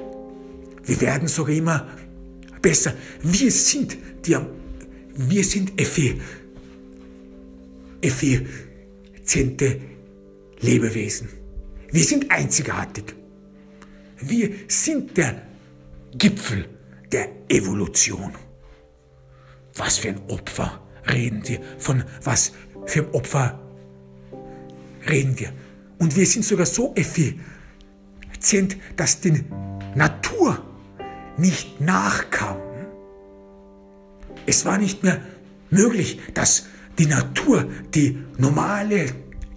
Wir 0.83 1.01
werden 1.01 1.27
sogar 1.27 1.55
immer 1.55 1.87
besser. 2.61 2.93
Wir 3.21 3.51
sind 3.51 3.97
die, 4.25 4.37
wir 5.15 5.43
sind 5.43 5.73
effiziente 8.01 9.81
Lebewesen. 10.59 11.29
Wir 11.91 12.03
sind 12.03 12.29
einzigartig. 12.31 13.15
Wir 14.19 14.51
sind 14.67 15.17
der 15.17 15.41
Gipfel 16.17 16.67
der 17.11 17.29
Evolution. 17.49 18.33
Was 19.75 19.97
für 19.97 20.09
ein 20.09 20.21
Opfer 20.27 20.81
reden 21.11 21.41
wir? 21.47 21.59
Von 21.79 22.03
was 22.23 22.51
für 22.85 23.01
ein 23.01 23.11
Opfer 23.11 23.59
reden 25.09 25.39
wir? 25.39 25.51
Und 25.99 26.15
wir 26.15 26.25
sind 26.25 26.45
sogar 26.45 26.65
so 26.65 26.93
effizient, 26.95 28.77
dass 28.95 29.21
die 29.21 29.43
Natur 29.95 30.61
nicht 31.37 31.79
nachkam. 31.79 32.57
Es 34.45 34.65
war 34.65 34.77
nicht 34.77 35.03
mehr 35.03 35.21
möglich, 35.69 36.19
dass 36.33 36.65
die 36.97 37.05
Natur, 37.05 37.69
die 37.93 38.17
normale 38.37 39.05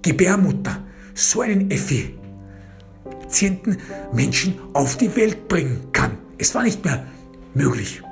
Gebärmutter, 0.02 0.84
so 1.14 1.40
einen 1.40 1.70
Effizienten 1.70 3.78
Menschen 4.12 4.54
auf 4.72 4.96
die 4.96 5.14
Welt 5.16 5.48
bringen 5.48 5.88
kann. 5.92 6.18
Es 6.38 6.54
war 6.54 6.62
nicht 6.62 6.84
mehr 6.84 7.04
möglich, 7.54 8.02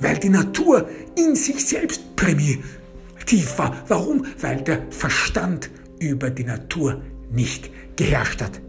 weil 0.00 0.18
die 0.18 0.30
Natur 0.30 0.88
in 1.16 1.36
sich 1.36 1.64
selbst 1.64 2.16
primitiv 2.16 3.58
war. 3.58 3.84
Warum? 3.88 4.26
Weil 4.40 4.62
der 4.62 4.82
Verstand 4.90 5.70
über 5.98 6.30
die 6.30 6.44
Natur 6.44 7.02
nicht 7.30 7.70
geherrscht 7.96 8.40
hat. 8.42 8.60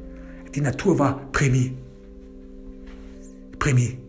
Die 0.54 0.62
Natur 0.62 1.00
war 1.00 1.32
primi, 1.32 1.74
primitiv. 3.60 4.00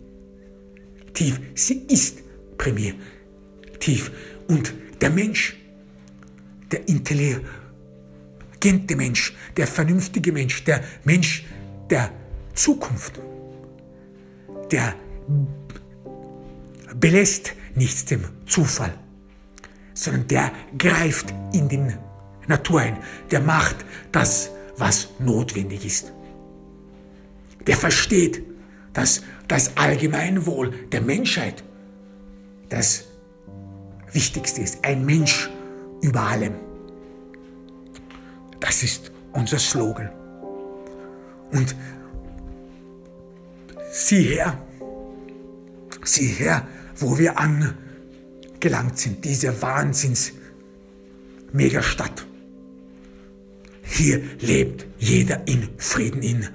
Sie 1.55 1.87
ist 1.89 2.19
primitiv. 2.57 4.11
Und 4.49 4.73
der 5.01 5.11
Mensch, 5.11 5.57
der 6.71 6.89
intelligente 6.89 7.47
Mensch, 8.97 9.35
der 9.57 9.67
vernünftige 9.67 10.33
Mensch, 10.33 10.65
der 10.65 10.83
Mensch 11.05 11.47
der 11.91 12.11
Zukunft, 12.55 13.21
der 14.71 14.95
belässt 16.99 17.53
nichts 17.75 18.05
dem 18.05 18.25
Zufall, 18.47 18.95
sondern 19.95 20.29
der 20.29 20.53
greift 20.79 21.33
in 21.53 21.69
die 21.69 21.79
Natur 22.49 22.81
ein, 22.81 22.99
der 23.31 23.41
macht 23.41 23.85
das, 24.13 24.51
was 24.77 25.09
notwendig 25.19 25.85
ist. 25.85 26.13
Der 27.67 27.77
versteht, 27.77 28.43
dass 28.93 29.23
das 29.49 29.77
Allgemeinwohl 29.77 30.71
der 30.93 31.01
Menschheit 31.01 31.63
das 32.69 33.05
Wichtigste 34.13 34.61
ist. 34.63 34.85
Ein 34.85 35.05
Mensch 35.05 35.51
über 36.03 36.23
allem. 36.23 36.55
Das 38.61 38.83
ist 38.83 39.13
unser 39.33 39.59
Slogan. 39.59 40.11
Und 41.53 41.77
sieh 43.93 44.23
her, 44.23 44.59
sieh 46.05 46.29
her, 46.29 46.67
wo 46.97 47.19
wir 47.19 47.39
angelangt 47.39 48.99
sind, 48.99 49.25
diese 49.25 49.61
Wahnsinns 49.63 50.33
Megastadt. 51.53 52.26
Hier 53.89 54.21
lebt 54.41 54.87
jeder 54.99 55.47
in 55.47 55.69
Frieden, 55.79 56.23
in 56.23 56.49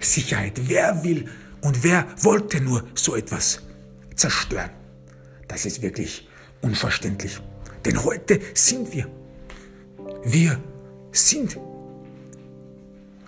Sicherheit. 0.00 0.60
Wer 0.66 1.02
will 1.02 1.26
und 1.62 1.82
wer 1.82 2.06
wollte 2.22 2.60
nur 2.60 2.84
so 2.94 3.16
etwas 3.16 3.60
zerstören? 4.14 4.70
Das 5.48 5.64
ist 5.64 5.82
wirklich 5.82 6.28
unverständlich. 6.60 7.40
Denn 7.84 8.04
heute 8.04 8.40
sind 8.54 8.92
wir, 8.92 9.08
wir 10.24 10.60
sind 11.12 11.58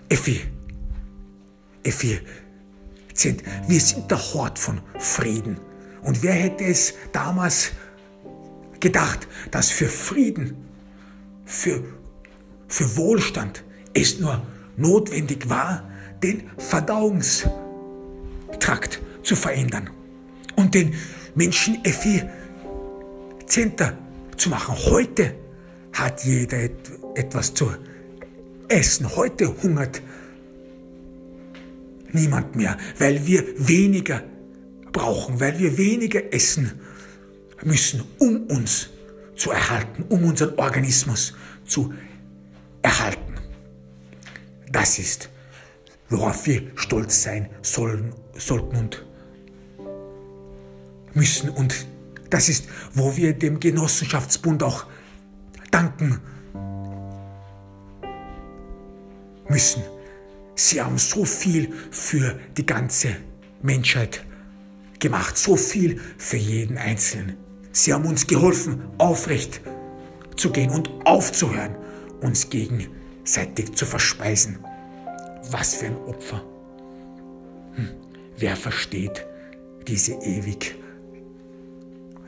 Effi, 0.09 0.40
effizient. 1.82 3.42
Wir 3.66 3.80
sind 3.80 4.11
der 4.11 4.18
Hort 4.34 4.59
von 4.59 4.80
Frieden. 4.98 5.59
Und 6.03 6.22
wer 6.22 6.32
hätte 6.32 6.64
es 6.64 6.94
damals 7.12 7.70
gedacht, 8.80 9.28
dass 9.51 9.70
für 9.70 9.86
Frieden, 9.86 10.57
für, 11.44 11.82
für 12.71 12.97
Wohlstand 12.97 13.62
es 13.93 14.18
nur 14.18 14.41
notwendig 14.77 15.51
war, 15.51 15.91
den 16.23 16.45
Verdauungstrakt 16.57 19.03
zu 19.23 19.37
verändern 19.37 19.91
und 20.57 20.75
den 20.75 20.95
Menschen 21.35 21.85
effizienter 21.85 23.99
zu 24.37 24.49
machen. 24.49 24.75
Heute 24.77 25.35
hat 25.93 26.25
jeder 26.25 26.71
etwas 27.14 27.53
zu 27.53 27.71
essen. 28.68 29.14
Heute 29.16 29.55
hungert 29.62 30.01
niemand 32.12 32.57
mehr, 32.57 32.79
weil 32.99 33.27
wir 33.27 33.45
weniger 33.57 34.23
brauchen, 34.93 35.41
weil 35.41 35.59
wir 35.59 35.77
weniger 35.77 36.33
essen 36.33 36.73
müssen, 37.62 38.03
um 38.18 38.47
uns 38.47 38.89
zu 39.37 39.51
erhalten, 39.51 40.05
um 40.09 40.25
unseren 40.25 40.59
Organismus 40.59 41.35
zu 41.64 41.93
erhalten. 42.83 43.35
Das 44.70 44.99
ist, 44.99 45.31
worauf 46.09 46.47
wir 46.47 46.62
stolz 46.76 47.22
sein 47.22 47.49
sollen, 47.62 48.14
sollten 48.35 48.76
und 48.76 49.05
müssen. 51.14 51.51
Und 51.51 51.87
das 52.31 52.49
ist, 52.49 52.66
wo 52.95 53.16
wir 53.16 53.33
dem 53.33 53.61
Genossenschaftsbund 53.61 54.62
auch 54.62 54.87
danken 55.70 56.20
müssen. 59.49 59.83
Sie 60.55 60.81
haben 60.81 60.99
so 60.99 61.24
viel 61.24 61.72
für 61.91 62.39
die 62.57 62.66
ganze 62.66 63.16
Menschheit 63.62 64.24
gemacht, 64.99 65.37
so 65.37 65.57
viel 65.57 66.01
für 66.18 66.37
jeden 66.37 66.78
Einzelnen. 66.78 67.37
Sie 67.72 67.93
haben 67.93 68.05
uns 68.05 68.26
geholfen, 68.26 68.83
aufrecht 68.99 69.61
zu 70.37 70.51
gehen 70.51 70.70
und 70.70 70.91
aufzuhören, 71.05 71.74
uns 72.21 72.51
gegenseitig 72.51 73.73
zu 73.75 73.87
verspeisen. 73.87 74.59
Was 75.51 75.77
für 75.77 75.87
ein 75.87 75.97
Opfer. 76.07 76.45
Hm. 77.75 77.89
Wer 78.37 78.57
versteht 78.57 79.27
diese 79.87 80.12
ewig 80.14 80.77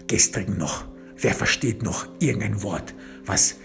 gestrigen 0.07 0.59
noch? 0.59 0.85
Wer 1.17 1.35
versteht 1.35 1.83
noch 1.83 2.07
irgendein 2.19 2.63
Wort, 2.63 2.95
was 3.25 3.57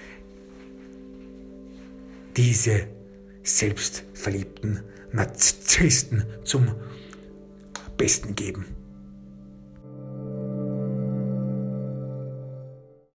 diese 2.35 2.87
selbstverliebten 3.43 4.83
Narzissten 5.11 6.25
zum 6.43 6.75
Besten 7.97 8.35
geben? 8.35 8.76